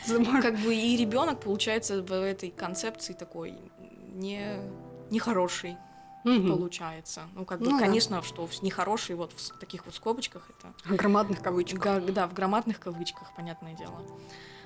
[0.41, 3.58] Как бы и ребенок получается в этой концепции такой
[4.13, 4.60] не
[5.10, 5.78] нехороший
[6.24, 7.22] получается.
[7.34, 7.80] Ну, как бы, Ну да.
[7.80, 11.80] конечно, что в- нехороший вот в таких вот скобочках это В громадных кавычках.
[11.80, 14.04] Га- да, в громадных кавычках, понятное дело.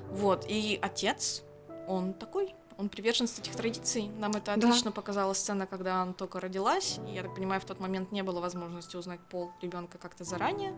[0.09, 1.43] Вот, и отец,
[1.87, 4.07] он такой, он приверженец этих традиций.
[4.19, 4.67] Нам это Да.
[4.67, 6.99] отлично показала сцена, когда она только родилась.
[7.07, 10.73] И, я так понимаю, в тот момент не было возможности узнать пол ребенка как-то заранее.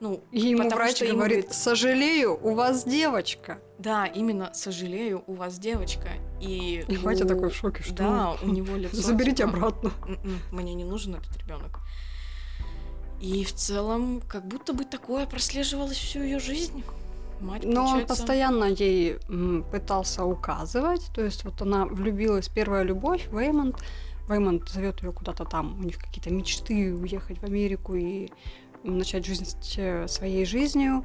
[0.00, 3.58] Ну, И ему врач что ему говорит, говорит, сожалею, у вас девочка.
[3.78, 6.08] да, именно, сожалею, у вас девочка.
[6.40, 8.96] И, И батя у- такой в шоке, что Да, у него лицо...
[8.96, 9.92] заберите типа, обратно.
[10.06, 11.80] «М-м, Мне не нужен этот ребенок.
[13.20, 16.84] И в целом, как будто бы такое прослеживалось всю ее жизнь.
[17.40, 19.16] Мать, Но он постоянно ей
[19.70, 21.10] пытался указывать.
[21.14, 23.76] То есть вот она влюбилась, первая любовь, Веймонд.
[24.28, 28.28] Веймонд зовет ее куда-то там, у них какие-то мечты уехать в Америку и
[28.90, 29.46] начать жизнь
[29.78, 31.04] э, своей жизнью.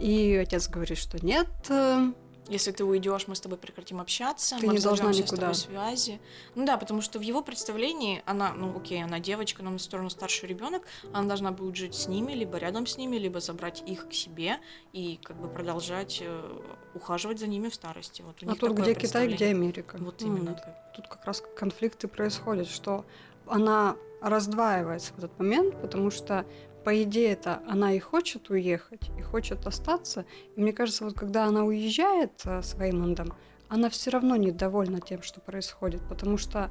[0.00, 2.12] И отец говорит, что нет, э,
[2.48, 5.40] Если ты уйдешь, мы с тобой прекратим общаться, Ты мы не должна разорвёмся с никуда.
[5.40, 6.20] тобой связи.
[6.54, 10.08] Ну да, потому что в его представлении она, ну окей, она девочка, но на сторону
[10.08, 14.08] старший ребенок, она должна будет жить с ними, либо рядом с ними, либо забрать их
[14.08, 14.58] к себе
[14.94, 16.60] и как бы продолжать э,
[16.94, 18.22] ухаживать за ними в старости.
[18.22, 19.46] Вот а тут где Китай, где.
[19.48, 19.96] Америка.
[20.00, 20.52] Вот именно.
[20.52, 20.60] вот
[20.94, 23.04] Тут как раз конфликты происходят, что
[23.46, 26.44] она раздваивается в этот момент, потому что
[26.88, 30.24] по идее это она и хочет уехать, и хочет остаться.
[30.56, 33.34] И мне кажется, вот когда она уезжает э, с Веймондом,
[33.68, 36.70] она все равно недовольна тем, что происходит, потому что,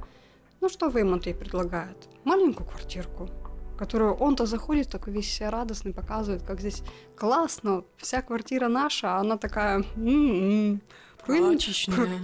[0.59, 2.09] ну что Веймонд ей предлагает?
[2.23, 3.29] Маленькую квартирку,
[3.77, 6.81] которую он-то заходит такой весь радостный, показывает, как здесь
[7.15, 9.83] классно, вся квартира наша, а она такая...
[9.97, 10.81] «М-м,
[11.27, 11.41] пыль-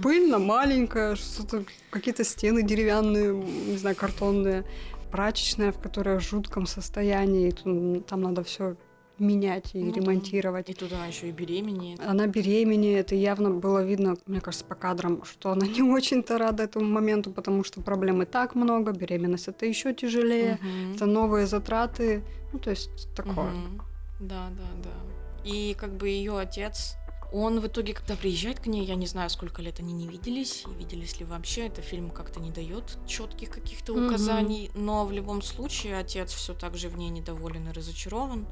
[0.02, 4.64] Пыльно, маленькая, что-то, какие-то стены деревянные, не знаю, картонные,
[5.14, 8.74] прачечная, в которой в жутком состоянии, тут там надо все
[9.20, 10.00] менять и Ну да.
[10.00, 10.70] ремонтировать.
[10.70, 12.00] И тут она еще и беременеет.
[12.00, 16.64] Она беременеет, и явно было видно, мне кажется, по кадрам, что она не очень-то рада
[16.64, 20.94] этому моменту, потому что проблем и так много, беременность это еще тяжелее, Мгм.
[20.96, 23.52] это новые затраты, ну то есть такое.
[23.52, 23.82] Мгм.
[24.18, 25.48] Да, да, да.
[25.48, 26.96] И как бы ее отец,
[27.34, 30.64] Он в итоге, когда приезжает к ней, я не знаю, сколько лет они не виделись,
[30.70, 35.42] и виделись ли вообще, это фильм как-то не дает четких каких-то указаний, но в любом
[35.42, 38.46] случае отец все так же в ней недоволен и разочарован,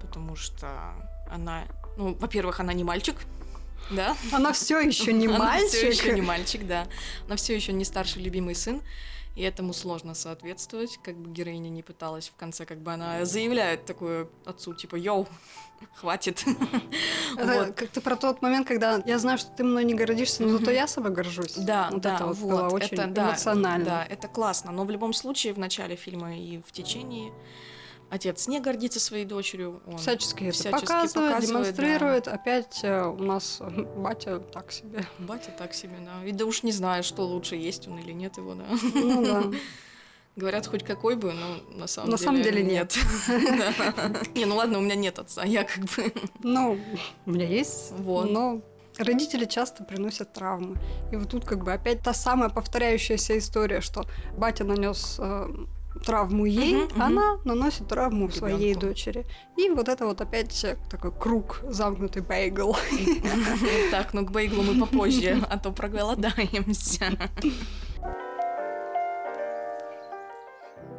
[0.00, 0.94] потому что
[1.30, 1.64] она,
[1.98, 3.16] ну, во-первых, она не мальчик,
[3.90, 5.92] да, Она все еще не Она всё мальчик.
[5.92, 6.86] еще не мальчик, да.
[7.26, 8.80] Она все еще не старший любимый сын.
[9.36, 13.84] И этому сложно соответствовать, как бы героиня не пыталась в конце, как бы она заявляет
[13.84, 15.26] такое отцу, типа, йоу,
[15.94, 16.44] хватит.
[17.36, 17.74] Это Вот.
[17.74, 20.70] как ты про тот момент, когда я знаю, что ты мной не гордишься, но зато
[20.70, 21.54] я собой горжусь.
[21.54, 23.84] Да, вот да, это вот, вот, было очень это, да, эмоционально.
[23.84, 27.32] Да, это классно, но в любом случае в начале фильма и в течение
[28.10, 29.82] отец не гордится своей дочерью.
[29.86, 32.28] Он Всячески это всячески показывает, показывает, демонстрирует.
[32.28, 33.60] Опять э, у нас
[33.96, 35.04] батя так себе.
[35.18, 36.24] Батя так себе, да.
[36.24, 38.66] И да уж не знаю, что лучше, есть он или нет его, да.
[38.94, 39.42] Ну да.
[40.36, 42.96] Говорят, хоть какой бы, но на самом На деле самом деле нет.
[44.34, 46.12] Не, ну ладно, у меня нет отца, я как бы...
[46.42, 46.78] Ну,
[47.26, 48.30] у меня есть, Вот.
[48.30, 48.60] но
[48.98, 50.76] родители часто приносят травмы.
[51.12, 54.04] И вот тут как бы опять та самая повторяющаяся история, что
[54.36, 55.20] батя нанес
[56.04, 59.26] травму ей, она наносит травму своей дочери.
[59.56, 62.76] И вот это вот опять э, такой круг, замкнутый бейгл.
[63.90, 67.12] Так, ну к бейглу мы попозже, а то проголодаемся.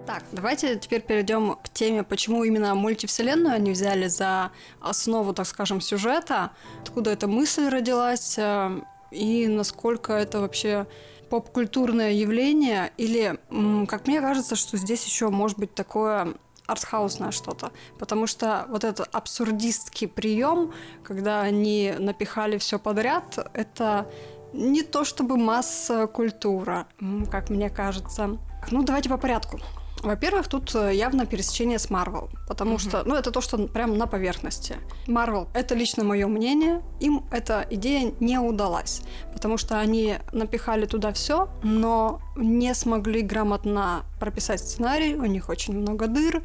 [0.05, 5.81] Так, давайте теперь перейдем к теме, почему именно мультивселенную они взяли за основу, так скажем,
[5.81, 6.51] сюжета,
[6.83, 10.85] откуда эта мысль родилась э, и насколько это вообще
[11.31, 13.39] поп-культурное явление, или,
[13.87, 16.35] как мне кажется, что здесь еще может быть такое
[16.67, 20.71] артхаусное что-то, потому что вот этот абсурдистский прием,
[21.03, 24.07] когда они напихали все подряд, это
[24.53, 26.87] не то чтобы масса культура,
[27.31, 28.37] как мне кажется.
[28.69, 29.59] Ну, давайте по порядку.
[30.05, 32.79] Во-первых, тут э, явно пересечение с Марвел, потому Мгм.
[32.79, 34.75] что, ну, это то, что прям на поверхности.
[35.07, 39.01] Марвел, это лично мое мнение, им эта идея не удалась,
[39.33, 45.75] потому что они напихали туда все, но не смогли грамотно прописать сценарий, у них очень
[45.75, 46.43] много дыр,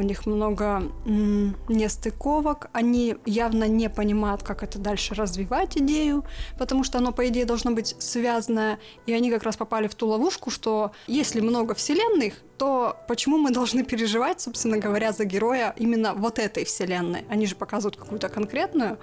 [0.00, 0.82] у них много
[1.68, 6.24] нестыковок, они явно не понимают, как это дальше развивать идею,
[6.58, 10.08] потому что оно, по идее, должно быть связанное, и они как раз попали в ту
[10.08, 16.14] ловушку, что если много вселенных, то почему мы должны переживать, собственно говоря, за героя именно
[16.14, 17.24] вот этой вселенной?
[17.28, 18.98] Они же показывают какую-то конкретную.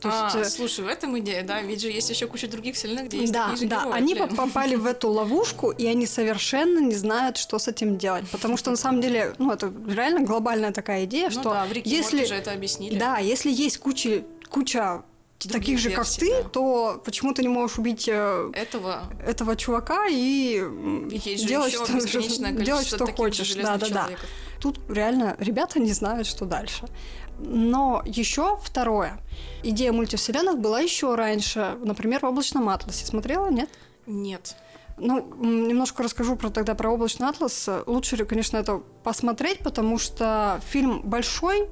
[0.00, 2.74] То А, есть, э, слушай, в этом идея, да, ведь же есть еще куча других
[2.74, 4.28] вселенных, где есть да, такие же да, герои, они блин.
[4.28, 8.24] поп- попали в эту ловушку, и они совершенно не знают, что с этим делать.
[8.30, 11.72] Потому что на самом деле, ну, это реально глобальная такая идея, Ну что да, в
[11.72, 12.98] Рике и если, же это объяснили.
[12.98, 15.02] да, если есть куча, куча
[15.42, 16.48] Других таких же, как версий, ты, да.
[16.50, 21.86] то почему ты не можешь убить э, Этого этого чувака и же делать, что,
[22.62, 23.54] делать, что хочешь.
[23.54, 24.08] Да, да, да.
[24.60, 26.84] Тут реально ребята не знают, что дальше.
[27.42, 29.18] Но еще второе.
[29.62, 31.76] Идея мультивселенных была еще раньше.
[31.82, 33.06] Например, в облачном атласе.
[33.06, 33.70] Смотрела, нет?
[34.06, 34.56] Нет.
[34.98, 37.68] Ну, немножко расскажу про тогда про облачный атлас.
[37.86, 41.68] Лучше, конечно, это посмотреть, потому что фильм большой,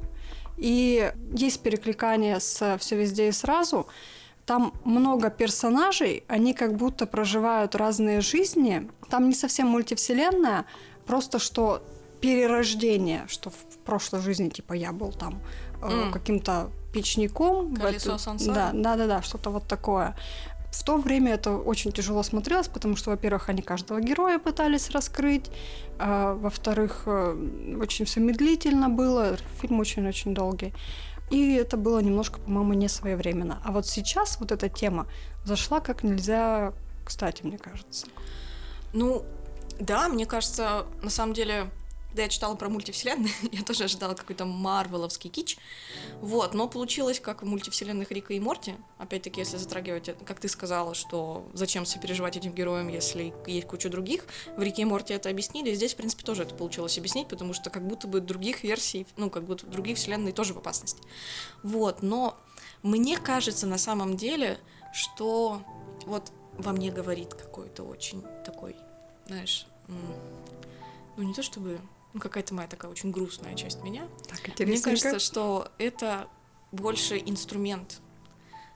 [0.57, 3.87] и есть перекликание с все везде и сразу.
[4.47, 8.91] Там много персонажей, они как будто проживают разные жизни.
[9.11, 10.65] Там не совсем мультивселенная,
[11.07, 11.83] просто что
[12.21, 15.41] перерождение, что в прошлой жизни, типа, я был там
[15.83, 16.13] э, М.
[16.13, 17.77] каким-то печником.
[17.77, 18.55] Колесо эту- сансары?
[18.55, 20.15] Да, да, да, да, что-то вот такое.
[20.73, 25.51] В то время это очень тяжело смотрелось, потому что, во-первых, они каждого героя пытались раскрыть,
[25.99, 30.75] а, во-вторых, э, очень все медлительно было, фильм очень-очень долгий.
[31.31, 33.61] И это было немножко, по-моему, не своевременно.
[33.65, 35.07] А вот сейчас вот эта тема
[35.45, 36.73] зашла как нельзя
[37.09, 38.07] кстати, мне кажется.
[38.93, 39.25] Ну,
[39.81, 41.71] да, мне кажется, на самом деле,
[42.19, 45.57] когда я читала про мультивселенные, я тоже ожидала какой-то марвеловский кич.
[46.21, 48.75] Вот, но получилось, как в мультивселенных Рика и Морти.
[48.99, 53.89] Опять-таки, если затрагивать, это, как ты сказала, что зачем сопереживать этим героям, если есть куча
[53.89, 54.27] других.
[54.57, 57.71] В Рике и Морти это объяснили, здесь, в принципе, тоже это получилось объяснить, потому что
[57.71, 61.01] как будто бы других версий, ну, как будто других вселенной тоже в опасности.
[61.63, 62.37] Вот, но
[62.83, 64.59] мне кажется на самом деле,
[64.93, 65.63] что
[66.05, 68.75] вот во мне говорит какой-то очень такой,
[69.29, 69.69] знаешь,
[71.19, 71.81] ну не то чтобы,
[72.13, 74.09] ну какая-то моя такая очень грустная часть меня.
[74.29, 76.29] Так, Мне кажется, что это
[76.73, 78.01] больше инструмент,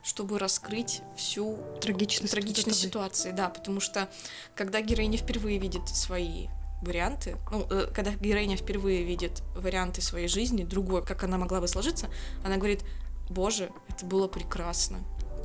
[0.03, 4.11] чтобы раскрыть всю трагичность, трагичность ситуации, да, потому что
[4.55, 6.49] когда героиня впервые видит свои
[6.83, 11.68] варианты, ну, э, когда героиня впервые видит варианты своей жизни, другой, как она могла бы
[11.68, 12.11] сложиться,
[12.45, 12.85] она говорит,
[13.31, 14.99] боже, это было прекрасно.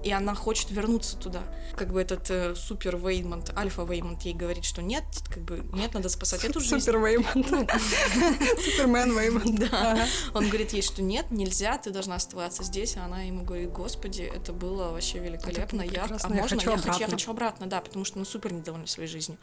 [0.08, 1.43] И она хочет вернуться туда.
[1.76, 5.93] Как бы этот э, супер Веймонт, альфа Веймонт ей говорит, что нет, как бы нет,
[5.93, 6.80] надо спасать эту жизнь.
[6.80, 7.48] Супер Веймонт.
[8.63, 9.70] Супермен Веймонт.
[9.70, 10.08] Да.
[10.34, 14.22] Он говорит ей, что нет, нельзя, ты должна оставаться здесь, а она ему говорит, господи,
[14.22, 17.08] это было вообще великолепно, я, а можно, я, хочу, я обратно».
[17.08, 19.38] хочу обратно, да, потому что ну супер недовольна своей жизнью.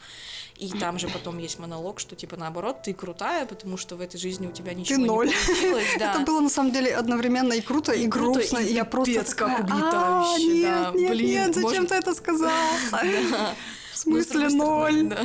[0.56, 4.16] И там же потом есть монолог, что типа наоборот, ты крутая, потому что в этой
[4.16, 5.30] жизни у тебя ничего не ноль.
[5.30, 6.14] получилось, да.
[6.14, 8.58] Это было на самом деле одновременно и круто, и, грустно.
[8.58, 10.24] и И я просто такая, «А,
[10.54, 12.50] Нет, нет, блин, нет, зачем может- ты это сказал?
[12.90, 13.54] Да.
[13.92, 15.02] В смысле ноль?
[15.04, 15.18] да.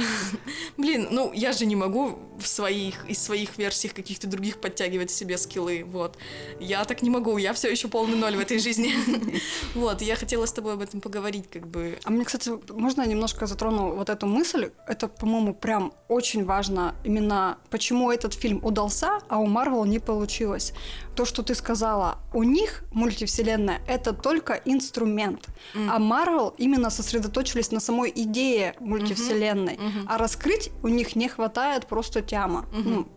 [0.77, 5.37] Блин, ну я же не могу в своих, из своих версий каких-то других подтягивать себе
[5.37, 6.17] скиллы, вот.
[6.59, 8.93] Я так не могу, я все еще полный ноль в этой жизни.
[9.75, 11.99] Вот, я хотела с тобой об этом поговорить, как бы.
[12.03, 14.71] А мне, кстати, можно я немножко затрону вот эту мысль?
[14.87, 20.73] Это, по-моему, прям очень важно именно, почему этот фильм удался, а у Марвел не получилось.
[21.15, 27.79] То, что ты сказала, у них мультивселенная— это только инструмент, а Марвел именно сосредоточились на
[27.79, 32.65] самой идее мультивселенной, а раскрыть у них не хватает просто тяма.
[32.71, 33.07] Ну,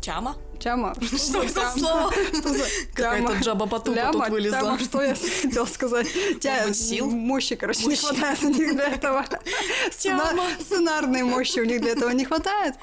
[0.00, 0.36] Тяма?
[0.58, 0.94] тяма.
[1.00, 1.78] Что за Тяма?
[1.78, 2.12] слово?
[2.12, 2.54] Что
[2.94, 3.32] Какая-то?
[3.40, 4.60] Джаба Ляма, тут вылезла.
[4.60, 6.06] тяма, что я хотела сказать?
[6.40, 7.10] Тя- сил?
[7.10, 9.24] Мощи, короче, не хватает у них для этого.
[9.90, 12.74] Сценарной мощи у них для этого не хватает.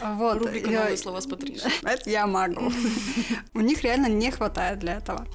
[0.00, 0.38] Вот.
[0.38, 1.70] Рубрика «Новые слова с Патришей».
[1.82, 2.72] Это я могу.
[3.54, 5.26] У них реально не хватает для этого.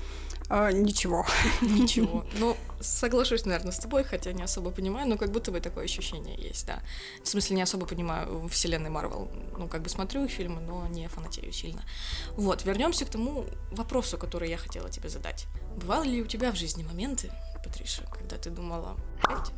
[0.50, 1.26] А, Ничего.
[1.62, 2.26] Ничего.
[2.39, 6.36] Ну, соглашусь, наверное, с тобой, хотя не особо понимаю, но как будто бы такое ощущение
[6.36, 6.80] есть, да.
[7.24, 9.30] В смысле, не особо понимаю вселенной Марвел.
[9.58, 11.82] Ну, как бы смотрю фильмы, но не фанатею сильно.
[12.38, 15.48] Вот, вернемся к тому вопросу, который я хотела тебе задать.
[15.76, 17.32] Бывали ли у тебя в жизни моменты,
[17.64, 19.52] Патриша, когда ты думала, «Блядь,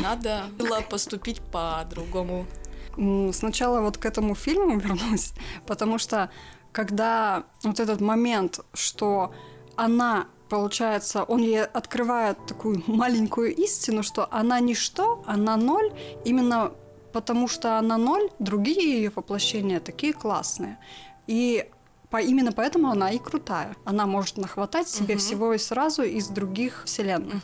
[0.00, 2.46] надо было поступить по-другому?
[3.32, 5.32] Сначала вот к этому фильму вернусь,
[5.66, 6.30] потому что
[6.72, 9.32] когда вот этот момент, что
[9.76, 15.90] она, получается, он ей открывает такую маленькую истину, что она ничто, она ноль,
[16.24, 16.72] именно
[17.12, 20.78] потому что она ноль, другие ее воплощения такие классные.
[21.26, 21.68] И
[22.10, 23.76] по, именно поэтому она и крутая.
[23.84, 25.20] Она может нахватать себе Мгм.
[25.20, 27.34] всего и сразу из других вселенных.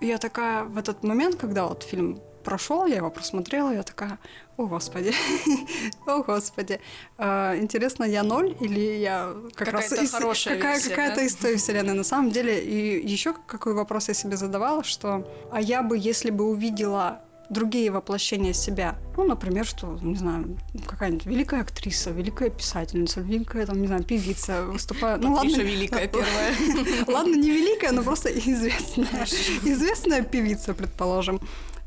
[0.00, 4.18] И Я такая в этот момент, когда вот фильм прошел, я его просмотрела, я такая,
[4.56, 5.12] о господи,
[6.06, 6.80] о господи,
[7.18, 11.22] А, интересно, я ноль или я как раз Какая-то из- хорошая какая, версия, какая-то да?
[11.22, 12.60] из той вселенной на самом деле.
[12.62, 17.20] И еще какой вопрос я себе задавала, что, а я бы, если бы увидела
[17.50, 23.80] другие воплощения себя, ну, например, что, не знаю, какая-нибудь великая актриса, великая писательница, великая, там,
[23.80, 25.20] не знаю, певица выступает.
[25.22, 26.54] Ну, ладно, великая первая.
[27.06, 29.26] Ладно, не великая, но просто известная.
[29.64, 31.40] Известная певица, предположим.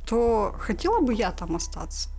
[0.05, 2.09] То хотела бы я там остаться.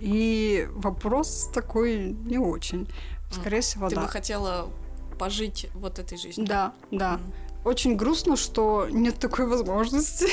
[0.00, 2.88] И вопрос такой не очень.
[3.30, 4.02] Скорее всего, Ты да.
[4.02, 4.68] бы хотела
[5.18, 6.46] пожить вот этой жизнью?
[6.46, 7.14] Да, да.
[7.14, 7.32] Мгм.
[7.64, 10.26] Очень грустно, что нет такой возможности.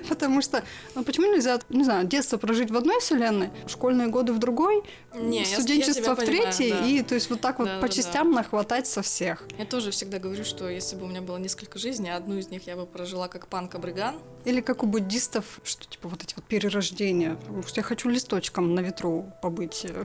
[0.08, 4.38] Потому что, ну почему нельзя, не знаю, детство прожить в одной вселенной, школьные годы в
[4.38, 4.82] другой,
[5.14, 6.86] Не, я- я студенчество в понимаю, третьей, да.
[6.86, 9.46] и то есть вот так вот по частям нахватать со всех.
[9.58, 12.66] Я тоже всегда говорю, что если бы у меня было несколько жизней, одну из них
[12.66, 14.14] я бы прожила как панк-абриган.
[14.44, 17.36] Или как у буддистов, что типа вот эти вот перерождения.
[17.36, 20.04] Потому что я хочу листочком на ветру побыть э,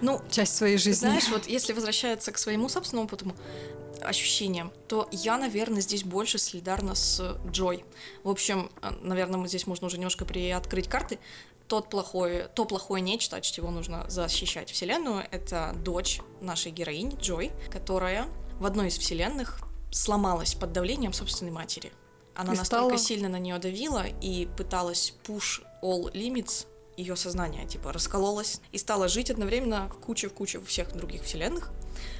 [0.00, 1.06] Ну, часть своей жизни.
[1.08, 3.32] знаешь, вот если возвращаться к своему собственному опыту,
[4.02, 7.84] ощущениям, то я, наверное, здесь больше солидарна с Джой.
[8.22, 8.70] В общем,
[9.02, 11.18] наверное, здесь можно уже немножко приоткрыть карты.
[11.68, 17.52] Тот плохой, то плохое нечто, от чего нужно защищать Вселенную, это дочь нашей героини Джой,
[17.70, 18.26] которая
[18.58, 19.60] в одной из вселенных
[19.92, 21.92] сломалась под давлением собственной матери.
[22.40, 26.66] Она И настолько стала- сильно на нее давила и пыталась push all limits
[26.96, 31.70] ее сознание, типа, раскололось и стала жить одновременно в куче в куче всех других вселенных,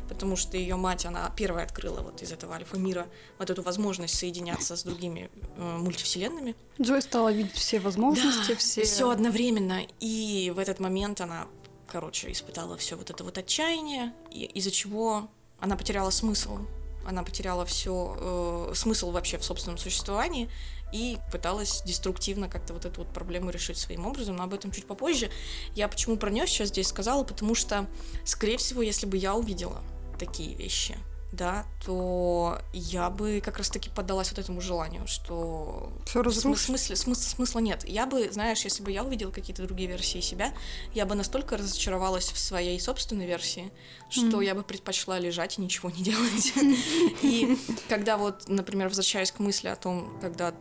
[0.09, 3.07] потому что ее мать, она первая открыла вот из этого альфа-мира
[3.39, 6.55] вот эту возможность соединяться с другими э, мультивселенными.
[6.81, 8.83] Джой стала видеть все возможности, все...
[8.85, 9.81] Все одновременно.
[10.01, 11.47] И в этот момент она,
[11.87, 16.59] короче, испытала все вот это вот отчаяние, и- из-за чего она потеряла смысл.
[17.07, 20.51] Она потеряла все смысл вообще в собственном существовании
[20.93, 24.87] и пыталась деструктивно как-то вот эту вот проблему решить своим образом, но об этом чуть
[24.87, 25.31] попозже.
[25.75, 27.87] Я почему про нее сейчас здесь сказала, потому что,
[28.25, 29.83] скорее всего, если бы я увидела
[30.19, 30.99] такие вещи,
[31.33, 36.61] да, то я бы как раз-таки поддалась вот этому желанию, что Всё в разрушить.
[36.61, 37.85] смысле, смысла, смысла нет.
[37.87, 40.53] Я бы, знаешь, если бы я увидела какие-то другие версии себя,
[40.93, 43.71] я бы настолько разочаровалась в своей собственной версии,
[44.11, 46.53] что я бы предпочла лежать и ничего не делать.
[47.23, 47.57] И
[47.89, 50.53] когда вот, например, возвращаясь к мысли о том, когда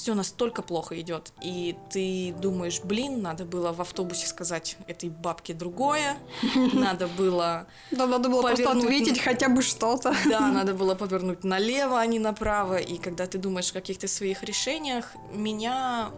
[0.00, 5.52] все настолько плохо идет, и ты думаешь, блин, надо было в автобусе сказать этой бабке
[5.52, 6.16] другое,
[6.72, 7.66] надо было...
[7.90, 10.14] Да, надо было просто ответить хотя бы что-то.
[10.26, 12.78] Да, надо было повернуть налево, а не направо.
[12.78, 16.10] И когда ты думаешь о каких-то своих решениях, меня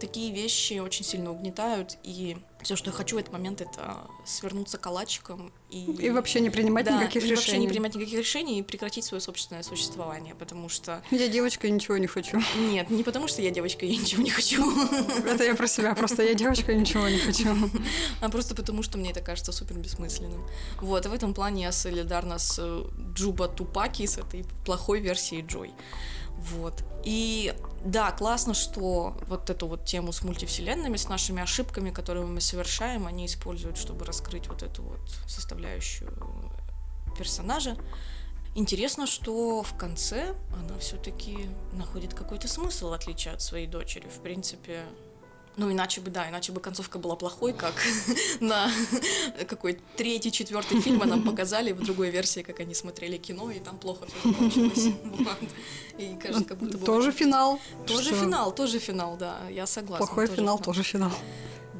[0.00, 1.98] такие вещи очень сильно угнетают.
[2.02, 5.84] И все, что я хочу в этот момент, это свернуться калачиком и...
[5.84, 7.68] И вообще не принимать да, никаких и вообще не решений.
[7.68, 11.02] принимать никаких решений и прекратить свое собственное существование, потому что...
[11.10, 12.40] Я девочка и ничего не хочу.
[12.56, 14.64] Нет, не потому что я девочка, я ничего не хочу,
[15.26, 17.54] Это я про себя, просто я девочка и ничего не хочу.
[18.20, 20.44] а просто потому что мне это кажется супер бессмысленным.
[20.80, 22.84] Вот, и в этом плане я солидарна с э,
[23.14, 25.72] Джуба Тупаки, с этой плохой версией Джой.
[26.36, 26.84] Вот.
[27.04, 32.40] И да, классно, что вот эту вот тему с мультивселенными, с нашими ошибками, которые мы
[32.40, 36.12] совершаем, они используют, чтобы раскрыть вот эту вот составляющую
[37.16, 37.76] персонажа.
[38.54, 44.08] Интересно, что в конце она все-таки находит какой-то смысл, в отличие от своей дочери.
[44.08, 44.82] В принципе,
[45.56, 47.74] ну, иначе бы, да, иначе бы концовка была плохой, как
[48.40, 48.70] на
[49.48, 53.78] какой третий, четвертый фильм нам показали в другой версии, как они смотрели кино, и там
[53.78, 54.88] плохо все закончилось.
[55.98, 56.84] И кажется, как будто бы...
[56.84, 57.58] Тоже финал.
[57.86, 60.06] Тоже финал, тоже финал, да, я согласна.
[60.06, 61.12] Плохой финал, тоже финал.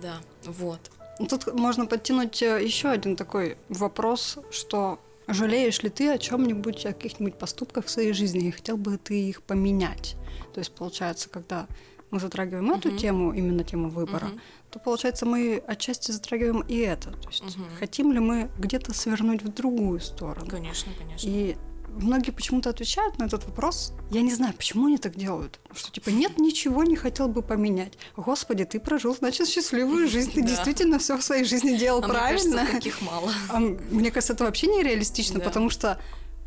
[0.01, 0.81] Да, вот.
[1.19, 4.99] Ну, Тут можно подтянуть э, еще один такой вопрос, что
[5.29, 9.29] жалеешь ли ты о чем-нибудь, о каких-нибудь поступках в своей жизни, и хотел бы ты
[9.29, 10.17] их поменять?
[10.55, 11.67] То есть, получается, когда
[12.11, 12.99] мы затрагиваем эту Мгм.
[12.99, 14.41] тему, именно тему выбора, Мгм.
[14.71, 17.11] то, получается, мы отчасти затрагиваем и это.
[17.11, 17.67] То есть, Мгм.
[17.79, 20.47] хотим ли мы где-то свернуть в другую сторону?
[20.49, 21.29] Конечно, конечно.
[21.29, 21.57] И
[21.89, 23.93] многие почему-то отвечают на этот вопрос.
[24.11, 25.59] Я не знаю, почему они так делают.
[25.75, 27.95] Что типа нет, ничего не хотел бы поменять.
[28.17, 30.31] Господи, ты прожил, значит, счастливую жизнь.
[30.33, 30.49] Ты Да.
[30.49, 32.57] действительно все в своей жизни делал А мне правильно.
[32.57, 33.31] кажется, таких мало.
[33.51, 35.45] А мне кажется, это вообще нереалистично, Да.
[35.47, 35.99] потому что,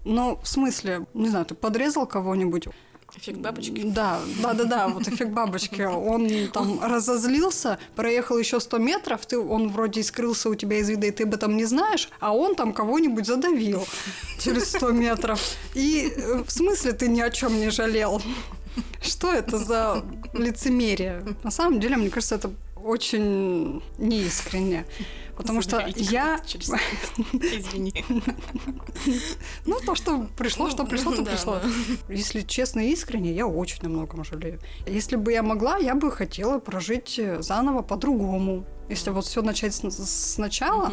[0.06, 2.68] ну, в смысле, не знаю, ты подрезал кого-нибудь,
[3.22, 3.82] Эффект бабочки.
[3.84, 5.82] да, да, да, да, вот эффект бабочки.
[5.82, 11.08] Он там разозлился, проехал еще 100 метров, ты, он вроде скрылся у тебя из вида,
[11.08, 13.86] и ты об этом не знаешь, а он там кого-нибудь задавил
[14.40, 15.42] через 100 метров.
[15.74, 18.22] И э, в смысле ты ни о чем не жалел?
[19.02, 21.26] Что это за лицемерие?
[21.44, 22.52] На самом деле, мне кажется, это
[22.82, 24.86] очень неискренне.
[25.40, 26.42] Потому что я...
[26.46, 26.70] через.
[27.34, 27.94] Извини.
[29.66, 31.62] Ну, то, что пришло, что пришло, то пришло.
[32.10, 34.60] Если честно и искренне, я очень о многом жалею.
[34.86, 38.66] Если бы я могла, я бы хотела прожить э, заново по-другому.
[38.90, 40.92] Если вот все начать сначала,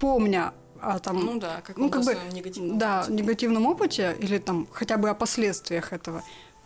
[0.00, 3.12] помня о там, Ну да, как ну, как бы, негативном да, опыте.
[3.12, 6.22] негативном опыте или там хотя бы о последствиях этого,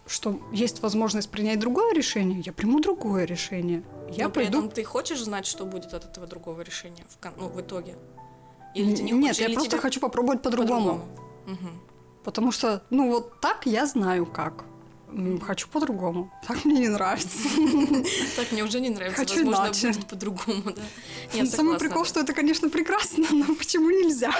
[0.06, 3.82] что есть возможность принять другое решение, я приму другое решение.
[4.10, 4.58] Я Но при пойду.
[4.58, 7.96] этом ты хочешь знать, что будет от этого другого решения в, кон- ну, в итоге?
[8.74, 11.04] Или ты не Нет, хочешь, я или просто тебе хочу попробовать по-другому.
[11.46, 11.80] Мгм.
[12.24, 14.64] Потому что, ну вот так я знаю как.
[15.42, 16.30] Хочу по-другому.
[16.46, 17.38] Так мне не нравится.
[18.36, 19.18] Так мне уже не нравится.
[19.20, 19.86] Хочу Возможно, иначе.
[19.92, 20.82] будет по-другому, да.
[21.32, 24.32] Нет, Самый прикол, что это, конечно, прекрасно, но почему нельзя?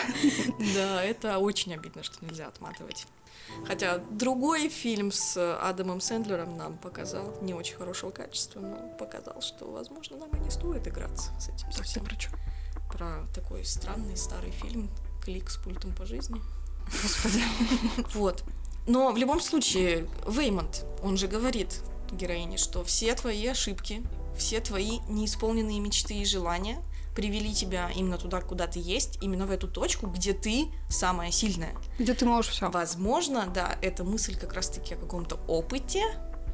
[0.74, 3.06] Да, это очень обидно, что нельзя отматывать.
[3.66, 9.70] Хотя другой фильм с Адамом Сэндлером нам показал не очень хорошего качества, но показал, что,
[9.70, 12.04] возможно, нам и не стоит играться с этим совсем.
[12.90, 14.90] Про такой странный старый фильм
[15.24, 16.40] «Клик с пультом по жизни».
[17.02, 17.42] Господи.
[18.14, 18.44] Вот.
[18.86, 21.80] Но в любом случае, Веймонт, он же говорит
[22.12, 24.02] героине, что все твои ошибки,
[24.36, 26.80] все твои неисполненные мечты и желания
[27.16, 31.74] привели тебя именно туда, куда ты есть, именно в эту точку, где ты самая сильная.
[31.98, 32.70] Где ты можешь все?
[32.70, 36.04] Возможно, да, эта мысль как раз-таки о каком-то опыте,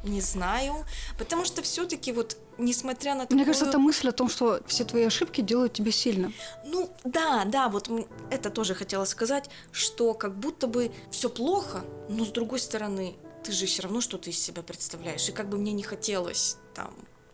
[0.03, 0.85] не знаю,
[1.17, 5.03] потому что все-таки вот, несмотря на Мне кажется, это мысль о том, что все твои
[5.03, 6.33] ошибки делают тебя сильным.
[6.65, 7.89] ну, да, да, вот
[8.31, 13.51] это тоже хотела сказать, что как будто бы все плохо, но с другой стороны, ты
[13.51, 15.27] же все равно что-то из себя представляешь.
[15.27, 16.93] И как бы мне не хотелось там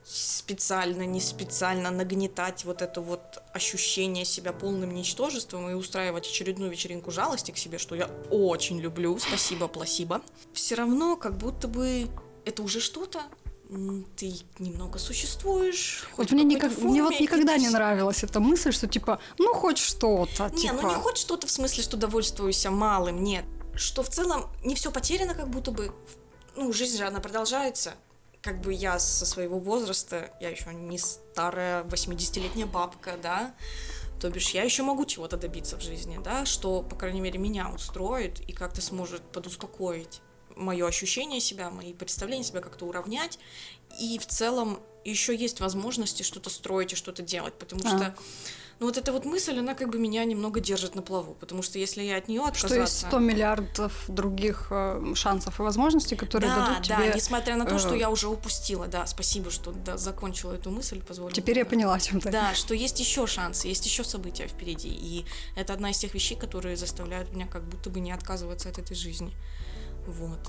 [0.09, 7.11] специально, не специально нагнетать вот это вот ощущение себя полным ничтожеством и устраивать очередную вечеринку
[7.11, 10.21] жалости к себе, что я очень люблю, спасибо, пласибо.
[10.51, 12.07] Все равно как будто бы
[12.43, 13.21] это уже что-то,
[14.15, 16.03] ты немного существуешь.
[16.17, 19.53] Вот мне, никак- мне вот форме, никогда ты не нравилась эта мысль, что типа, ну
[19.53, 20.49] хоть что-то.
[20.49, 20.79] не, типа.
[20.81, 23.45] ну не хоть что-то в смысле, что довольствуюсь малым, нет.
[23.75, 25.93] Что в целом не все потеряно, как будто бы.
[26.55, 27.93] Ну, жизнь же, она продолжается.
[28.41, 33.53] Как бы я со своего возраста, я еще не старая 80-летняя бабка, да,
[34.21, 37.69] то бишь я еще могу чего-то добиться в жизни, да, что, по крайней мере, меня
[37.69, 40.21] устроит и как-то сможет подуспокоить
[40.55, 43.39] мое ощущение себя, мои представления себя как-то уравнять.
[43.99, 47.87] И в целом еще есть возможности что-то строить и что-то делать, потому А.
[47.87, 48.15] что
[48.79, 51.77] Но вот эта вот мысль, она как бы меня немного держит на плаву, потому что
[51.77, 52.67] если я от нее отказаться...
[52.67, 56.95] Что есть 100 миллиардов других э, шансов и возможностей, которые да, дадут тебе...
[56.97, 60.71] Да, несмотря на то, что э, я уже упустила, да, спасибо, что да, закончила эту
[60.71, 61.35] мысль, позволила.
[61.35, 61.69] Теперь я да.
[61.69, 62.31] поняла, о чем ты.
[62.31, 64.89] Да, что есть еще шансы, есть еще события впереди.
[64.89, 65.25] И
[65.57, 68.95] это одна из тех вещей, которые заставляют меня как будто бы не отказываться от этой
[68.95, 69.33] жизни.
[70.07, 70.39] Вот.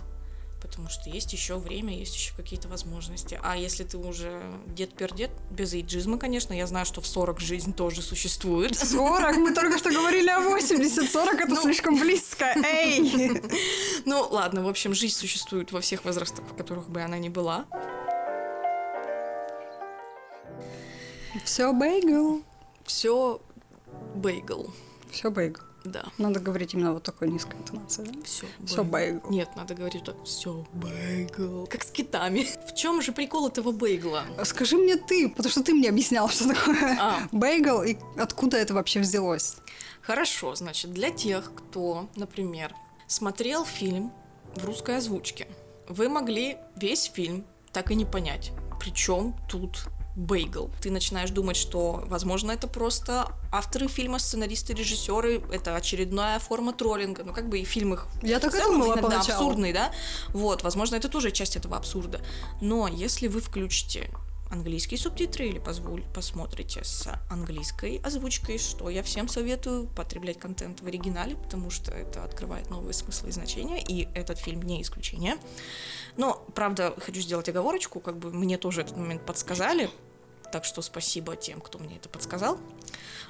[0.61, 3.41] Потому что есть еще время, есть еще какие-то возможности.
[3.43, 8.03] А если ты уже дед-пердед, без эйджизма, конечно, я знаю, что в 40 жизнь тоже
[8.03, 8.77] существует.
[8.77, 9.37] 40?
[9.39, 11.11] Мы только что говорили о 80.
[11.11, 11.63] 40 это Ну.
[11.63, 12.55] слишком близко.
[12.65, 13.41] Эй!
[14.07, 17.67] Ну, ладно, в общем, жизнь существует во всех возрастах, в которых бы она ни была.
[21.45, 22.43] Все бейгл.
[22.85, 23.41] Все
[24.15, 24.73] бейгл.
[25.11, 25.61] Все бейгл.
[25.85, 28.11] Да, Надо говорить именно вот такой низкой интонацией.
[28.13, 28.23] да?
[28.25, 28.47] все.
[28.67, 29.31] Всё бейгл.
[29.31, 30.23] Нет, надо говорить так.
[30.25, 31.67] Все бейгл.
[31.67, 32.47] Как с китами.
[32.67, 34.25] В чем же прикол этого бейгла?
[34.45, 37.21] Скажи мне ты, потому что ты мне объяснял, что такое А.
[37.33, 39.57] бейгл и откуда это вообще взялось.
[40.03, 42.75] Хорошо, значит, для тех, кто, например,
[43.07, 44.13] смотрел фильм
[44.57, 45.47] в русской озвучке,
[45.89, 48.53] вы могли весь фильм так и не понять.
[48.81, 50.71] Причем тут бейгл.
[50.81, 57.25] Ты начинаешь думать, что, возможно, это просто авторы фильма, сценаристы, режиссеры, это очередная форма троллинга.
[57.25, 59.39] Ну, как бы и фильм их Я так и целом думала иногда поначалу.
[59.39, 59.93] абсурдный, да?
[60.29, 62.21] Вот, возможно, это тоже часть этого абсурда.
[62.61, 64.11] Но если вы включите
[64.51, 70.87] английские субтитры или позволь, посмотрите с английской озвучкой, что я всем советую потреблять контент в
[70.87, 75.37] оригинале, потому что это открывает новые смыслы и значения, и этот фильм не исключение.
[76.17, 79.89] Но, правда, хочу сделать оговорочку, как бы мне тоже этот момент подсказали,
[80.51, 82.59] так что спасибо тем, кто мне это подсказал.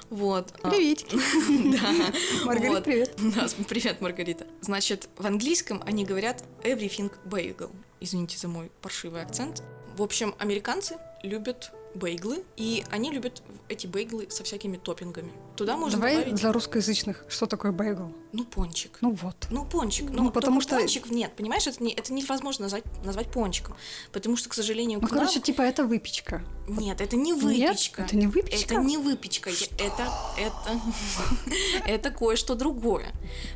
[0.09, 0.53] Вот.
[0.63, 1.15] А, Приветики.
[1.71, 2.11] Да.
[2.45, 3.15] Маргарита, привет.
[3.35, 4.47] Да, привет, Маргарита.
[4.61, 7.71] Значит, в английском они говорят everything bagel.
[7.99, 9.63] Извините за мой паршивый акцент.
[9.95, 15.33] В общем, американцы любят бейглы, и они любят эти бейглы со всякими топпингами.
[15.57, 18.13] Туда можно Давай добавить, для русскоязычных, что такое бейгл?
[18.31, 18.97] ну, пончик.
[19.01, 19.35] Ну вот.
[19.49, 20.09] Ну, пончик.
[20.09, 23.75] Ну, Ну, потому что- пончик нет, понимаешь, это, не, это невозможно назвать, назвать пончиком.
[24.13, 26.43] Потому что, к сожалению, Ну, к нам- короче, типа это выпечка.
[26.69, 27.43] Нет, это не Нет?
[27.43, 28.03] выпечка.
[28.03, 28.73] Это не выпечка?
[28.73, 29.49] Это не выпечка.
[29.49, 30.81] Это, это,
[31.85, 33.11] это кое-что другое.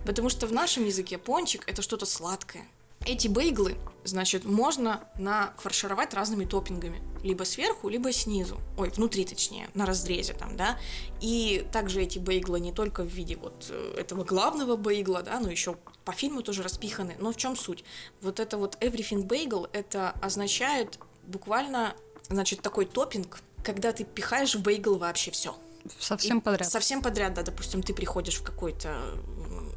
[0.06, 2.68] Потому что в нашем языке пончик это что-то сладкое.
[3.06, 7.02] Эти бейглы, значит, можно нафаршировать разными топпингами.
[7.24, 8.60] Либо сверху, либо снизу.
[8.78, 10.78] Ой, внутри точнее, на разрезе там, да.
[11.22, 15.50] И также эти бейглы не только в виде вот э, этого главного бейгла, да, но
[15.50, 17.16] еще по фильму тоже распиханы.
[17.20, 17.84] Но в чем суть?
[18.22, 21.96] Вот это вот everything bagel, это означает буквально,
[22.30, 25.56] значит, такой топпинг, когда ты пихаешь в бейгл вообще все.
[26.00, 26.70] Совсем подряд.
[26.70, 27.44] Совсем подряд, да.
[27.44, 29.20] Допустим, ты приходишь в какой-то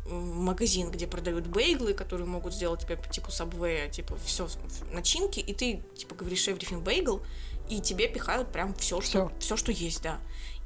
[0.09, 4.49] магазин, где продают бейглы, которые могут сделать тебе по типу сабвея, типа все
[4.93, 7.23] начинки, и ты типа говоришь everything bagel,
[7.69, 10.19] и тебе пихают прям все, что, все, что есть, да.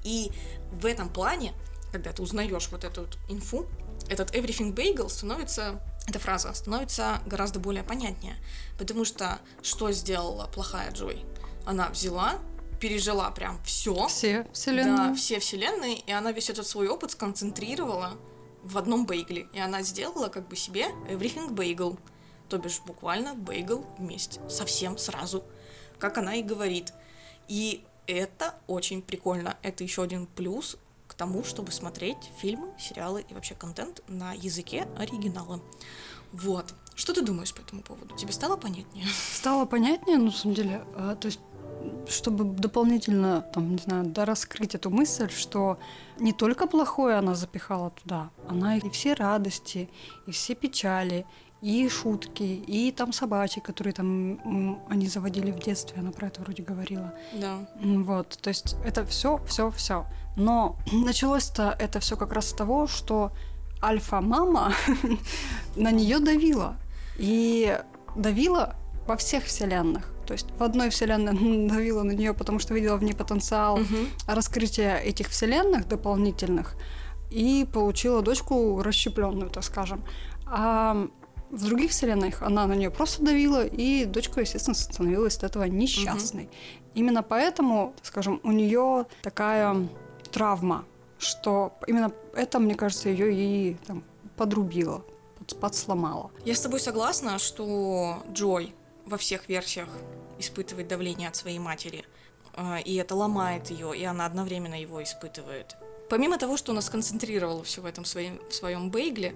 [0.04, 0.30] И
[0.70, 1.52] в этом плане,
[1.90, 3.66] когда ты узнаешь вот эту вот инфу,
[4.08, 8.36] этот everything bagel становится, эта фраза становится гораздо более понятнее.
[8.78, 11.24] Потому что что сделала плохая Джой?
[11.64, 12.38] Она взяла,
[12.80, 15.14] пережила прям все, Все да, вселенные.
[15.14, 18.18] все вселенные, и она весь этот свой опыт сконцентрировала
[18.62, 19.48] в одном бейгле.
[19.52, 21.98] И она сделала как бы себе everything bagel.
[22.48, 24.40] То бишь буквально бейгл вместе.
[24.48, 25.44] Совсем сразу.
[25.98, 26.92] Как она и говорит.
[27.48, 29.56] И это очень прикольно.
[29.62, 34.88] Это еще один плюс к тому, чтобы смотреть фильмы, сериалы и вообще контент на языке
[34.96, 35.60] оригинала.
[36.32, 36.74] Вот.
[36.94, 38.16] Что ты думаешь по этому поводу?
[38.16, 39.06] Тебе стало понятнее?
[39.34, 41.40] Стало понятнее, ну, на самом деле, а, то есть
[42.08, 45.78] чтобы дополнительно, там, не знаю, дораскрыть эту мысль, что
[46.18, 49.88] не только плохое она запихала туда, она и все радости,
[50.26, 51.26] и все печали,
[51.62, 56.62] и шутки, и там собачки, которые там они заводили в детстве, она про это вроде
[56.62, 57.14] говорила.
[57.34, 57.58] Да.
[57.80, 60.04] Вот, то есть это все, все, все.
[60.36, 63.30] Но началось-то это все как раз с того, что
[63.80, 64.72] альфа-мама
[65.76, 66.76] на нее давила.
[67.16, 67.78] И
[68.16, 68.74] давила
[69.06, 70.11] во всех вселенных.
[70.26, 74.08] То есть в одной вселенной давила на нее, потому что видела в ней потенциал Мгм.
[74.26, 76.74] раскрытия этих вселенных дополнительных
[77.30, 80.04] и получила дочку расщепленную, так скажем.
[80.46, 81.08] А
[81.50, 86.48] в других вселенных она на нее просто давила, и дочка, естественно, становилась от этого несчастной.
[86.94, 89.88] Именно поэтому, скажем, у нее такая
[90.30, 90.84] травма,
[91.18, 94.02] что именно это, мне кажется, ее и там,
[94.36, 95.04] подрубило,
[95.38, 96.30] под- подсломало.
[96.44, 98.74] Я с тобой согласна, что Джой
[99.06, 99.88] во всех версиях
[100.38, 102.04] испытывает давление от своей матери,
[102.54, 105.76] э, и это ломает ее, и она одновременно его испытывает.
[106.08, 109.34] Помимо того, что она сконцентрировала все в этом своем, в своем бейгле,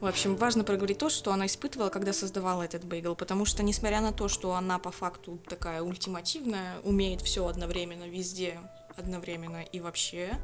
[0.00, 4.00] в общем, важно проговорить то, что она испытывала, когда создавала этот бейгл, потому что, несмотря
[4.00, 8.60] на то, что она по факту такая ультимативная, умеет все одновременно везде
[8.96, 10.38] одновременно, и вообще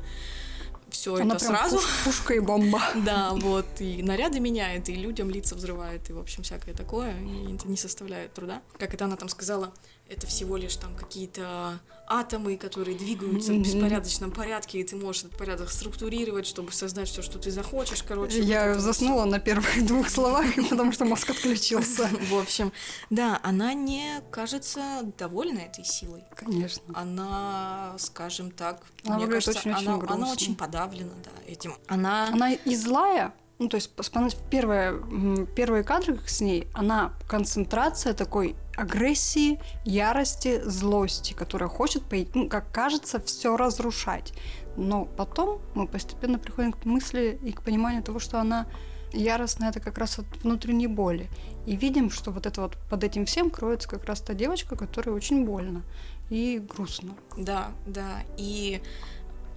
[0.94, 1.76] все Она это прям сразу.
[1.76, 2.80] пуш- пушка и бомба.
[3.04, 7.54] Да, вот, и наряды меняет, и людям лица взрывает, и, в общем, всякое такое, и
[7.54, 8.62] это не составляет труда.
[8.78, 9.72] Как это она там сказала,
[10.08, 13.62] это всего лишь там какие-то атомы, которые двигаются в Мгм.
[13.62, 18.40] беспорядочном порядке, и ты можешь этот порядок структурировать, чтобы создать все, что ты захочешь, короче.
[18.42, 22.08] Я вот заснула на первых двух словах, потому что мозг отключился.
[22.30, 22.72] В общем,
[23.08, 26.22] да, она не кажется довольна этой силой.
[26.36, 26.82] Конечно.
[26.94, 30.16] Она, скажем так, Она мне кажется, очень-очень она, грустно.
[30.16, 31.74] она очень подавлена, да, этим.
[31.86, 33.32] Она, Она и злая,
[33.64, 41.70] ну, то есть, в первые, кадры с ней, она концентрация такой агрессии, ярости, злости, которая
[41.70, 42.02] хочет,
[42.34, 44.34] ну, как кажется, все разрушать.
[44.76, 48.66] Но потом мы постепенно приходим к мысли и к пониманию того, что она
[49.14, 51.30] яростная, это как раз от внутренней боли.
[51.64, 55.10] И видим, что вот это вот под этим всем кроется как раз та девочка, которой
[55.10, 55.82] очень больно
[56.28, 57.14] и грустно.
[57.38, 58.82] да, да, и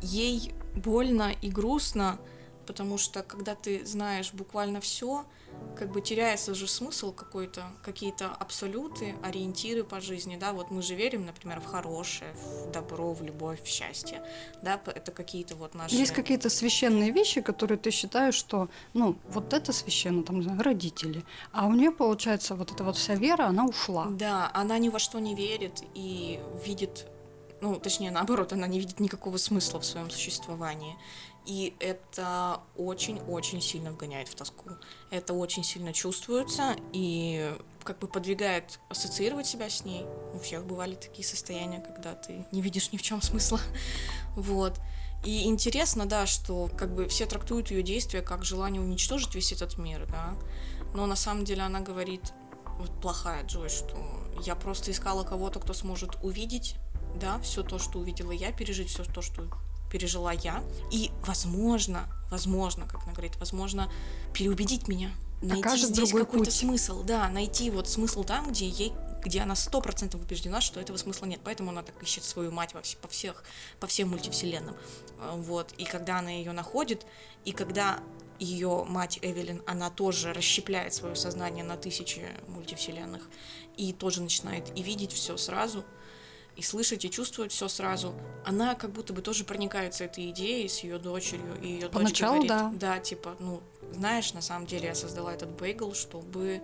[0.01, 2.19] ей больно и грустно,
[2.67, 5.25] потому что когда ты знаешь буквально все,
[5.75, 10.95] как бы теряется же смысл какой-то, какие-то абсолюты, ориентиры по жизни, да, вот мы же
[10.95, 14.21] верим, например, в хорошее, в добро, в любовь, в счастье,
[14.61, 15.95] да, это какие-то вот наши...
[15.95, 20.61] Есть какие-то священные вещи, которые ты считаешь, что, ну, вот это священно, там, не знаю,
[20.61, 21.23] родители.
[21.51, 24.07] А у нее, получается, вот эта вот вся вера, она ушла.
[24.09, 27.07] Да, она ни во что не верит и видит,
[27.61, 30.95] ну, точнее, наоборот, она не видит никакого смысла в своем существовании.
[31.47, 34.71] И это очень-очень сильно вгоняет в тоску.
[35.11, 40.05] Это очень сильно чувствуется и как бы подвигает ассоциировать себя с ней.
[40.33, 43.61] У всех бывали такие состояния, когда ты не видишь ни в чем смысла.
[44.35, 44.79] Вот.
[45.25, 49.77] И интересно, да, что как бы все трактуют ее действия как желание уничтожить весь этот
[49.77, 50.35] мир, да.
[50.93, 52.33] Но на самом деле она говорит,
[52.77, 53.95] вот плохая Джой, что
[54.43, 56.75] я просто искала кого-то, кто сможет увидеть,
[57.15, 59.47] да, все то, что увидела я, пережить все то, что
[59.91, 60.63] пережила я.
[60.91, 63.91] И, возможно, возможно, как она говорит, возможно,
[64.33, 65.11] переубедить меня.
[65.41, 66.53] Найти здесь какой-то путь.
[66.53, 70.95] смысл, да, найти вот смысл там, где ей где она сто процентов убеждена, что этого
[70.95, 73.43] смысла нет, поэтому она так ищет свою мать во вс- по всех,
[73.79, 74.75] по всем мультивселенным,
[75.19, 77.05] А, вот, и когда она ее находит,
[77.43, 77.99] и когда
[78.39, 83.27] ее мать Эвелин, она тоже расщепляет свое сознание на тысячи мультивселенных,
[83.75, 85.83] и тоже начинает и видеть все сразу,
[86.57, 88.13] и слышать, и чувствовать все сразу.
[88.43, 92.31] Она как будто бы тоже проникается этой идеей с ее дочерью, и ее дочь Поначалу,
[92.33, 92.71] говорит, да.
[92.73, 93.61] да, типа, ну,
[93.93, 96.61] знаешь, на самом деле я создала этот бейгл, чтобы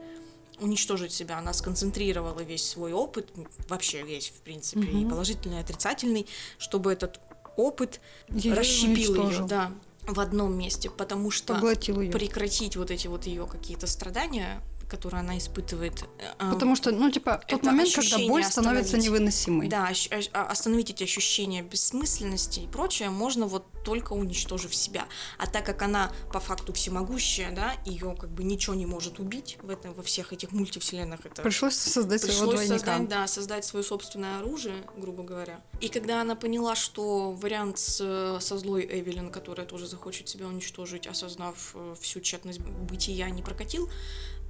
[0.60, 1.38] уничтожить себя.
[1.38, 3.30] Она сконцентрировала весь свой опыт,
[3.70, 5.10] вообще весь, в принципе, и Мгм.
[5.10, 6.28] положительный, и отрицательный,
[6.58, 7.20] чтобы этот
[7.56, 9.72] опыт Её расщепил ее, да,
[10.08, 12.12] в одном месте, потому что Поглотил ее.
[12.12, 14.60] прекратить вот эти вот ее какие-то страдания,
[14.94, 16.04] которые она испытывает.
[16.20, 19.68] э, Потому что, ну, типа, тот момент, когда боль становится невыносимой.
[19.68, 19.90] Да,
[20.34, 25.06] а- остановить эти ощущения бессмысленности и прочее можно вот только уничтожив себя.
[25.38, 29.58] А так как она по факту всемогущая, да, ее как бы ничего не может убить
[29.62, 31.26] в этом, во всех этих мультивселенных.
[31.26, 32.86] Это Пришлось создать своего Пришлось двойника.
[32.92, 35.62] создать, да, создать свое собственное оружие, грубо говоря.
[35.82, 41.08] И когда она поняла, что вариант с, со злой Эвелин, которая тоже захочет себя уничтожить,
[41.08, 43.90] осознав э, всю тщетность бытия, не прокатил,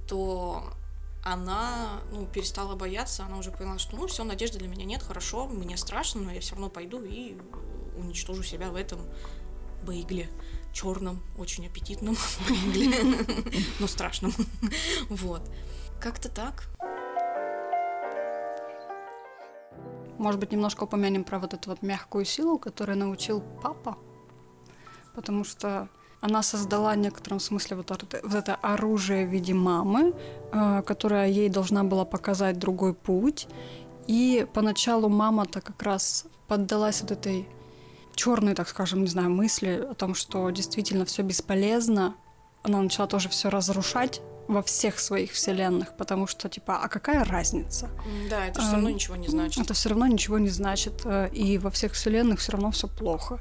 [0.06, 0.64] то
[1.22, 5.46] она ну, перестала бояться, она уже поняла, что ну все, надежды для меня нет, хорошо,
[5.46, 7.36] мне страшно, но я все равно пойду и
[7.96, 9.00] уничтожу себя в этом
[9.84, 10.28] бейгле
[10.72, 12.16] черном, очень аппетитном
[12.48, 13.24] бейгле,
[13.78, 14.32] но страшном.
[15.08, 15.42] Вот.
[16.00, 16.64] Как-то так.
[20.18, 23.98] Может быть, немножко упомянем про вот эту вот мягкую силу, которую научил папа.
[25.14, 25.88] Потому что
[26.24, 30.14] она создала в некотором смысле вот, это- вот это оружие в виде мамы,
[30.52, 33.46] э, которая ей должна была показать другой путь.
[34.06, 37.46] И поначалу мама-то как раз поддалась вот этой
[38.14, 42.14] черной, так скажем, не знаю, мысли о том, что действительно все бесполезно.
[42.62, 47.90] Она начала тоже все разрушать во всех своих вселенных, потому что, типа, а какая разница?
[48.30, 49.62] Да, это все равно Ам, ничего не значит.
[49.62, 53.40] Это все равно ничего не значит, э, и во всех вселенных все равно все плохо.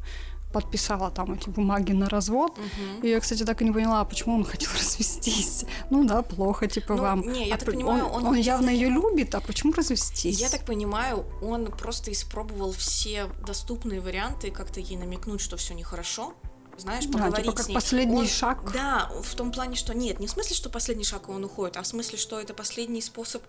[0.53, 2.57] Подписала там эти бумаги на развод.
[2.57, 3.01] Мгм.
[3.03, 5.65] И я, кстати, так и не поняла, почему он хотел развестись.
[5.89, 7.21] Ну да, плохо, типа Ну, вам.
[7.31, 10.39] не, я А так понимаю, он, он он явно ее любит, а почему развестись?
[10.39, 16.33] Я так понимаю, он просто испробовал все доступные варианты, как-то ей намекнуть, что все нехорошо.
[16.77, 17.73] Знаешь, Да, поговорить типа как с ней.
[17.75, 18.71] последний Он- шаг.
[18.73, 21.77] Да, в том плане, что нет, не в смысле, что последний шаг и он уходит,
[21.77, 23.43] а в смысле, что это последний способ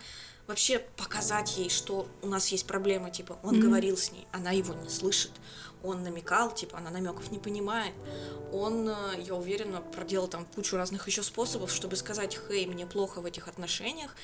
[0.47, 3.63] вообще показать ей, что у нас есть проблема, типа, он Мгм.
[3.69, 5.31] говорил с ней, она его не слышит,
[5.85, 7.93] он намекал, типа, она намеков не понимает.
[8.53, 8.95] Он, э,
[9.27, 13.49] я уверена, проделал там кучу разных еще способов, чтобы сказать, хей, мне плохо в этих
[13.49, 14.17] отношениях,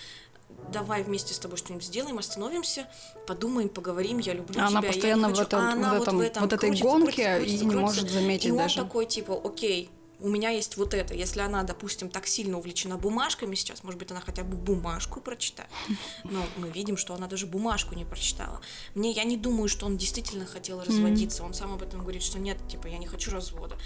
[0.72, 2.88] давай вместе с тобой что-нибудь сделаем, остановимся,
[3.26, 4.78] подумаем, поговорим, я люблю а тебя.
[4.78, 7.36] Она постоянно я в, этом, а она в, этом, вот, в, этом вот этой гонке
[7.36, 8.80] крутится, крутится, и не может заметить и даже.
[8.80, 9.90] он такой, типа, окей,
[10.20, 11.14] у меня есть вот это.
[11.14, 15.70] Если она, допустим, так сильно увлечена бумажками сейчас, может быть, она хотя бы бумажку прочитает.
[16.24, 18.60] Но мы видим, что она даже бумажку не прочитала.
[18.94, 21.42] Мне, я не думаю, что он действительно хотел разводиться.
[21.42, 23.76] Он сам об этом говорит, что нет, типа, я не хочу развода.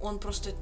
[0.00, 0.54] Он просто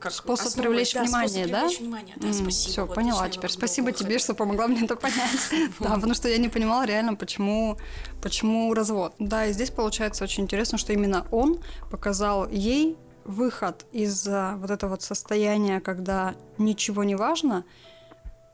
[0.00, 1.60] как способ основой, привлечь да, внимание, способ да?
[1.60, 2.14] Привлечь внимание.
[2.16, 2.72] Да, спасибо.
[2.72, 3.50] Все, вот, поняла теперь.
[3.50, 5.30] Спасибо тебе, что помогла мне это понять.
[5.78, 7.76] Да, потому что я не понимала реально, почему,
[8.22, 9.14] почему развод.
[9.18, 14.90] Да, и здесь получается очень интересно, что именно он показал ей выход из вот этого
[14.90, 17.64] вот состояния, когда ничего не важно,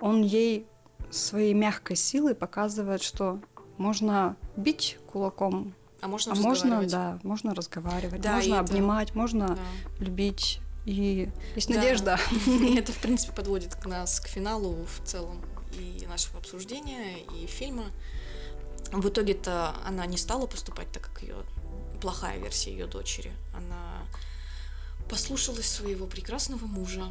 [0.01, 0.67] он ей
[1.11, 3.41] своей мягкой силой показывает, что
[3.79, 9.19] можно бить кулаком, а можно, а можно, да, можно разговаривать, да, можно обнимать, это...
[9.19, 10.05] можно да.
[10.05, 11.77] любить, и есть да.
[11.77, 12.19] надежда.
[12.47, 15.41] И это, в принципе, подводит нас к финалу в целом
[15.73, 17.87] и нашего обсуждения, и фильма.
[18.93, 21.37] В итоге-то она не стала поступать так, как ее
[22.01, 23.33] плохая версия ее дочери.
[23.55, 24.07] Она
[25.09, 27.05] послушалась своего прекрасного мужа,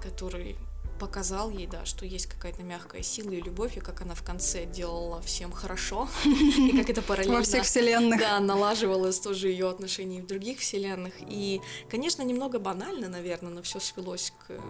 [0.00, 0.56] который
[0.98, 4.66] показал ей, да, что есть какая-то мягкая сила и любовь, и как она в конце
[4.66, 7.36] делала всем хорошо, и как это параллельно...
[7.36, 8.18] Во всех вселенных.
[8.18, 11.14] Да, налаживалось тоже ее отношения в других вселенных.
[11.20, 14.60] И, конечно, немного банально, наверное, но все свелось к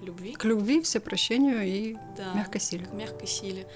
[0.00, 0.32] любви.
[0.34, 2.86] К любви, всепрощению и да, мягкой силе.
[2.86, 3.68] К мягкой силе.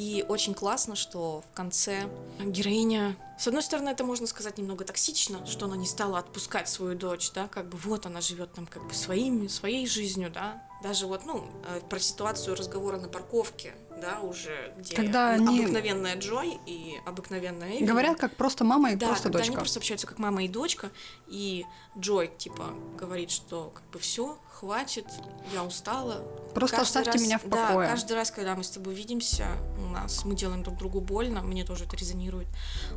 [0.00, 2.08] И очень классно, что в конце
[2.42, 3.16] героиня...
[3.38, 7.30] С одной стороны, это можно сказать немного токсично, что она не стала отпускать свою дочь,
[7.32, 11.24] да, как бы вот она живет там как бы своими, своей жизнью, да, даже вот,
[11.26, 15.60] ну, э, про ситуацию разговора на парковке, да, уже, где когда они...
[15.60, 17.84] обыкновенная Джой и обыкновенная Эви.
[17.84, 19.52] Говорят, как просто мама и да, просто когда дочка.
[19.52, 20.90] они просто общаются как мама и дочка,
[21.28, 21.66] и
[21.98, 25.06] Джой, типа, говорит, что как бы все, хватит,
[25.52, 26.22] я устала.
[26.54, 27.88] Просто каждый оставьте раз, меня в покое.
[27.88, 29.46] Да, каждый раз, когда мы с тобой видимся,
[29.78, 32.48] у нас мы делаем друг другу больно, мне тоже это резонирует.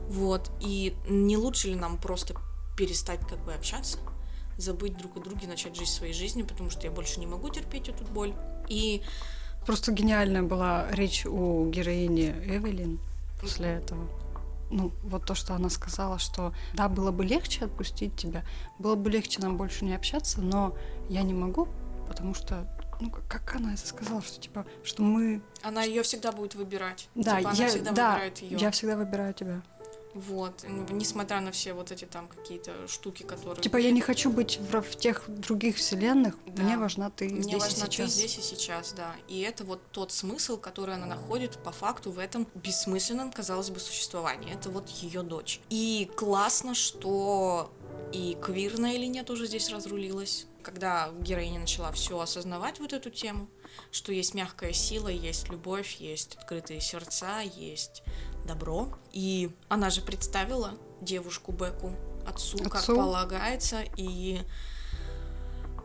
[0.08, 0.52] Вот.
[0.62, 2.36] И не лучше ли нам просто
[2.78, 3.98] перестать как бы общаться?
[4.58, 7.90] Забыть друг о друге, начать жить своей жизнью, потому что я больше не могу терпеть
[7.90, 8.34] эту боль.
[8.68, 9.02] И
[9.66, 13.00] просто гениальная была речь у героини Эвелин
[13.42, 14.08] после этого.
[14.72, 18.44] Ну, вот то, что она сказала, что да, было бы легче отпустить тебя,
[18.80, 20.76] было бы легче нам больше не общаться, но
[21.10, 21.68] я не могу,
[22.08, 22.68] потому что
[23.00, 25.42] ну как она это сказала, что типа, что мы.
[25.62, 27.10] Она ее всегда будет выбирать.
[27.16, 28.58] Да, типа, я, всегда да, выбирает ее.
[28.58, 29.62] Я всегда выбираю тебя.
[30.14, 33.62] Вот, несмотря на все вот эти там какие-то штуки, которые...
[33.62, 36.64] Типа я не хочу быть в, в тех других вселенных, да.
[36.64, 38.14] мне важна ты мне здесь важна и сейчас.
[38.14, 39.16] ты здесь и сейчас, да.
[39.28, 43.80] И это вот тот смысл, который она находит по факту в этом бессмысленном, казалось бы,
[43.80, 44.54] существовании.
[44.54, 45.60] Это вот ее дочь.
[45.70, 47.72] И классно, что
[48.12, 53.48] и квирная линия тоже здесь разрулилась, когда героиня начала все осознавать вот эту тему,
[53.92, 58.04] что есть мягкая сила, есть любовь, есть открытые сердца, есть
[58.46, 58.90] добро.
[59.12, 61.94] И она же представила девушку Беку
[62.28, 64.42] отцу, отцу, как полагается, и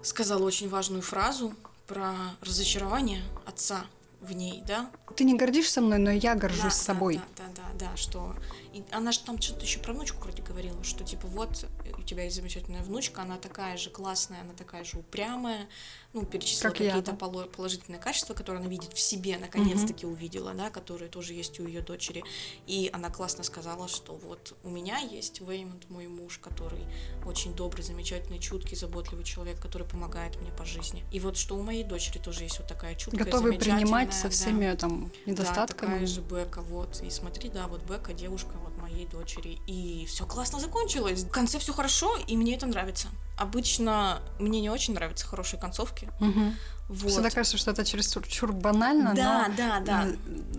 [0.02, 1.54] сказала очень важную фразу
[1.86, 3.84] про разочарование отца
[4.20, 4.90] в ней, да?
[5.16, 7.20] Ты не гордишься мной, но я горжусь да, собой.
[7.36, 8.34] Да, да, да, да, что
[8.72, 11.66] и она же там что-то еще про внучку вроде говорила, что типа вот
[11.96, 15.68] у тебя есть замечательная внучка, она такая же классная, она такая же упрямая,
[16.12, 17.46] ну, перечислила какие-то да?
[17.46, 20.14] положительные качества, которые она видит в себе, наконец-таки угу.
[20.14, 22.24] увидела, да, которые тоже есть у ее дочери.
[22.66, 26.84] И она классно сказала, что вот у меня есть Веймонт, мой муж, который
[27.26, 31.04] очень добрый, замечательный, чуткий, заботливый человек, который помогает мне по жизни.
[31.12, 34.70] И вот что у моей дочери тоже есть вот такая чуткая, Готовый принимать со всеми
[34.70, 35.88] да, там недостатками.
[35.88, 37.02] Да, такая же Бека, вот.
[37.02, 38.52] И смотри, да, вот Бека, девушка,
[38.88, 39.58] моей дочери.
[39.66, 41.22] И все классно закончилось.
[41.22, 43.08] В конце все хорошо, и мне это нравится.
[43.36, 46.10] Обычно мне не очень нравятся хорошие концовки.
[46.20, 46.52] Угу.
[46.88, 47.10] Вот.
[47.10, 50.08] Всегда кажется, что это через чур банально, да, но да, да.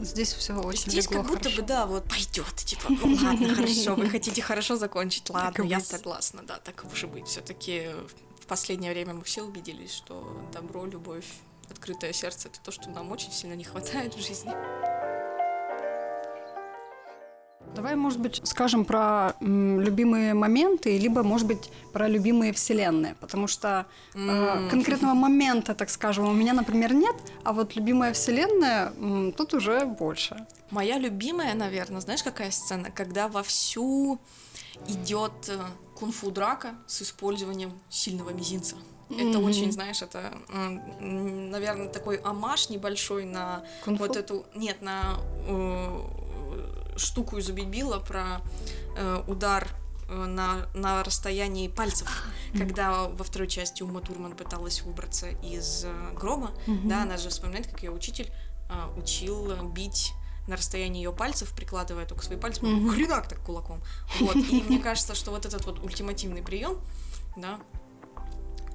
[0.04, 1.62] здесь все очень Здесь как будто хорошо.
[1.62, 6.44] бы, да, вот пойдет, типа, ну ладно, хорошо, вы хотите хорошо закончить, ладно, я согласна,
[6.44, 7.26] да, так уж и быть.
[7.26, 7.88] Все-таки
[8.40, 11.26] в последнее время мы все убедились, что добро, любовь,
[11.68, 14.54] открытое сердце это то, что нам очень сильно не хватает в жизни.
[17.76, 23.48] Давай, может быть, скажем про м, любимые моменты, либо, может быть, про любимые вселенные, потому
[23.48, 29.32] что э, конкретного момента, так скажем, у меня, например, нет, а вот любимая вселенная м,
[29.32, 30.46] тут уже больше.
[30.72, 34.20] Моя любимая, наверное, знаешь, какая сцена, когда вовсю
[34.88, 35.60] идет э,
[35.96, 38.76] кунг-фу драка с использованием сильного мизинца.
[39.10, 39.44] Это mm-hmm.
[39.44, 40.38] очень, знаешь, это,
[41.00, 44.06] наверное, такой амаш небольшой на Кунг-фу?
[44.06, 45.18] вот эту, нет, на
[45.48, 46.02] э,
[47.00, 48.42] штуку из Убить Билла про
[48.96, 49.68] э, удар
[50.08, 52.24] э, на, на расстоянии пальцев,
[52.58, 57.68] когда во второй части Ума Турман пыталась выбраться из э, гроба, да, она же вспоминает,
[57.68, 58.32] как ее учитель
[58.70, 60.14] э, учил бить
[60.48, 63.82] на расстоянии ее пальцев, прикладывая только свои пальцы, mm хренак так кулаком.
[64.20, 64.36] Вот.
[64.36, 66.80] И мне кажется, что вот этот вот ультимативный прием,
[67.38, 67.60] да,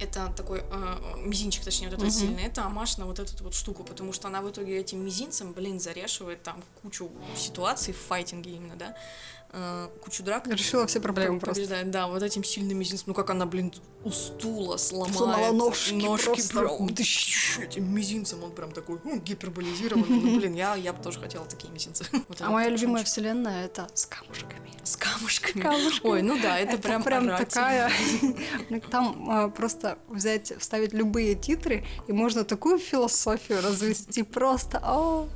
[0.01, 2.15] это такой э, мизинчик, точнее, вот этот Мгм.
[2.15, 5.53] сильный, это амаш на вот эту вот штуку, потому что она в итоге этим мизинцем,
[5.53, 8.95] блин, зарешивает там кучу ситуаций в файтинге именно, да,
[9.55, 10.47] э, кучу драк.
[10.49, 11.63] Решила все проблемы Про- просто.
[11.63, 13.73] побеждает, да, вот этим сильным мизинцем, ну как она, блин,
[14.05, 15.17] у стула сломает.
[15.17, 16.59] Сломала ножки просто.
[16.61, 21.47] прям, этим мизинцем он прям такой, ну, гиперболизированный, ну, блин, я, я бы тоже хотела
[21.47, 22.05] такие мизинцы.
[22.29, 23.13] Вот А это моя любимая шанчик.
[23.13, 24.71] вселенная это с камушками.
[24.83, 25.63] С камушками.
[25.63, 26.11] Камушками.
[26.13, 27.49] Ой, ну да, это, прям орать.
[27.49, 27.91] такая.
[28.71, 34.79] Ну, Там а, просто взять, вставить любые титры, и можно такую философию развести просто.
[34.85, 35.29] о.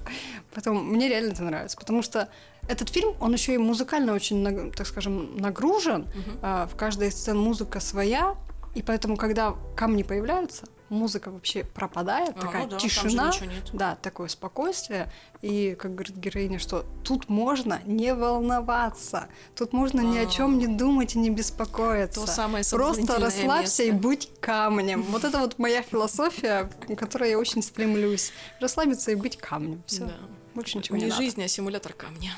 [0.55, 2.29] Потом мне реально это нравится, потому что
[2.69, 6.07] этот фильм, он еще и музыкально очень, так скажем, нагружен.
[6.43, 8.35] А, В каждой сцене музыка своя,
[8.75, 13.33] и поэтому, когда камни появляются, музыка вообще пропадает, А, такая ну да, тишина.
[13.73, 15.11] Да, такое спокойствие.
[15.43, 19.27] И, как говорит героиня, что тут можно не волноваться.
[19.57, 20.27] Тут можно ни о А.
[20.27, 22.21] чем не думать и не беспокоиться.
[22.21, 24.03] То самое Просто расслабься и место.
[24.03, 25.03] будь камнем.
[25.03, 28.33] Вот это вот моя философия, к которой я очень стремлюсь.
[28.61, 29.83] Расслабиться и быть камнем.
[29.87, 30.05] Все.
[30.07, 30.15] Да.
[30.55, 31.23] Больше ничего не, Не надо.
[31.23, 32.33] жизнь, а симулятор камня.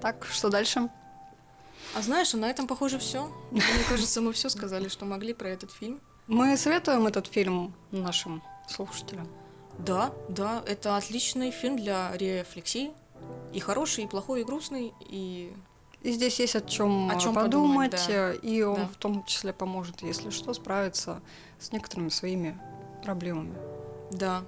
[0.00, 0.88] Так, что дальше?
[1.94, 3.30] А знаешь, а на этом, похоже, все.
[3.50, 6.00] Мне кажется, мы все сказали, что могли про этот фильм.
[6.26, 9.28] Мы советуем этот фильм нашим слушателям.
[9.78, 12.90] Да, да, это отличный фильм для рефлексии.
[13.52, 15.52] И хороший, и плохой, и грустный, и...
[16.02, 18.32] И здесь есть о чем О подумать, подумать, да.
[18.32, 18.88] э, и он Да.
[18.88, 21.20] в том числе поможет, если что, справиться
[21.58, 22.56] с некоторыми своими
[23.02, 23.54] проблемами.
[24.12, 24.42] Да.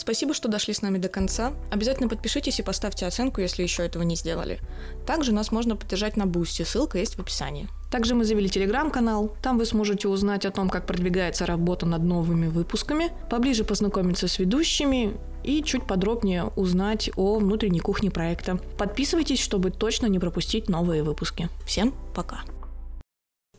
[0.00, 1.52] Спасибо, что дошли с нами до конца.
[1.70, 4.58] Обязательно подпишитесь и поставьте оценку, если еще этого не сделали.
[5.06, 7.68] Также нас можно поддержать на Бусти, ссылка есть в описании.
[7.90, 9.36] Также мы завели телеграм-канал.
[9.42, 14.38] Там вы сможете узнать о том, как продвигается работа над новыми выпусками, поближе познакомиться с
[14.38, 18.56] ведущими и чуть подробнее узнать о внутренней кухне проекта.
[18.78, 21.50] Подписывайтесь, чтобы точно не пропустить новые выпуски.
[21.66, 22.40] Всем пока!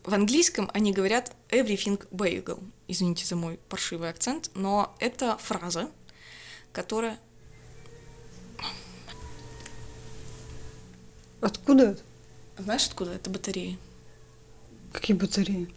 [0.04, 2.58] В английском они говорят everything bagel.
[2.88, 5.88] Извините за мой паршивый акцент, но это фраза,
[6.72, 7.18] которая...
[11.40, 11.96] Откуда?
[12.58, 13.78] Знаешь, откуда это батареи?
[14.92, 15.68] Какие батареи?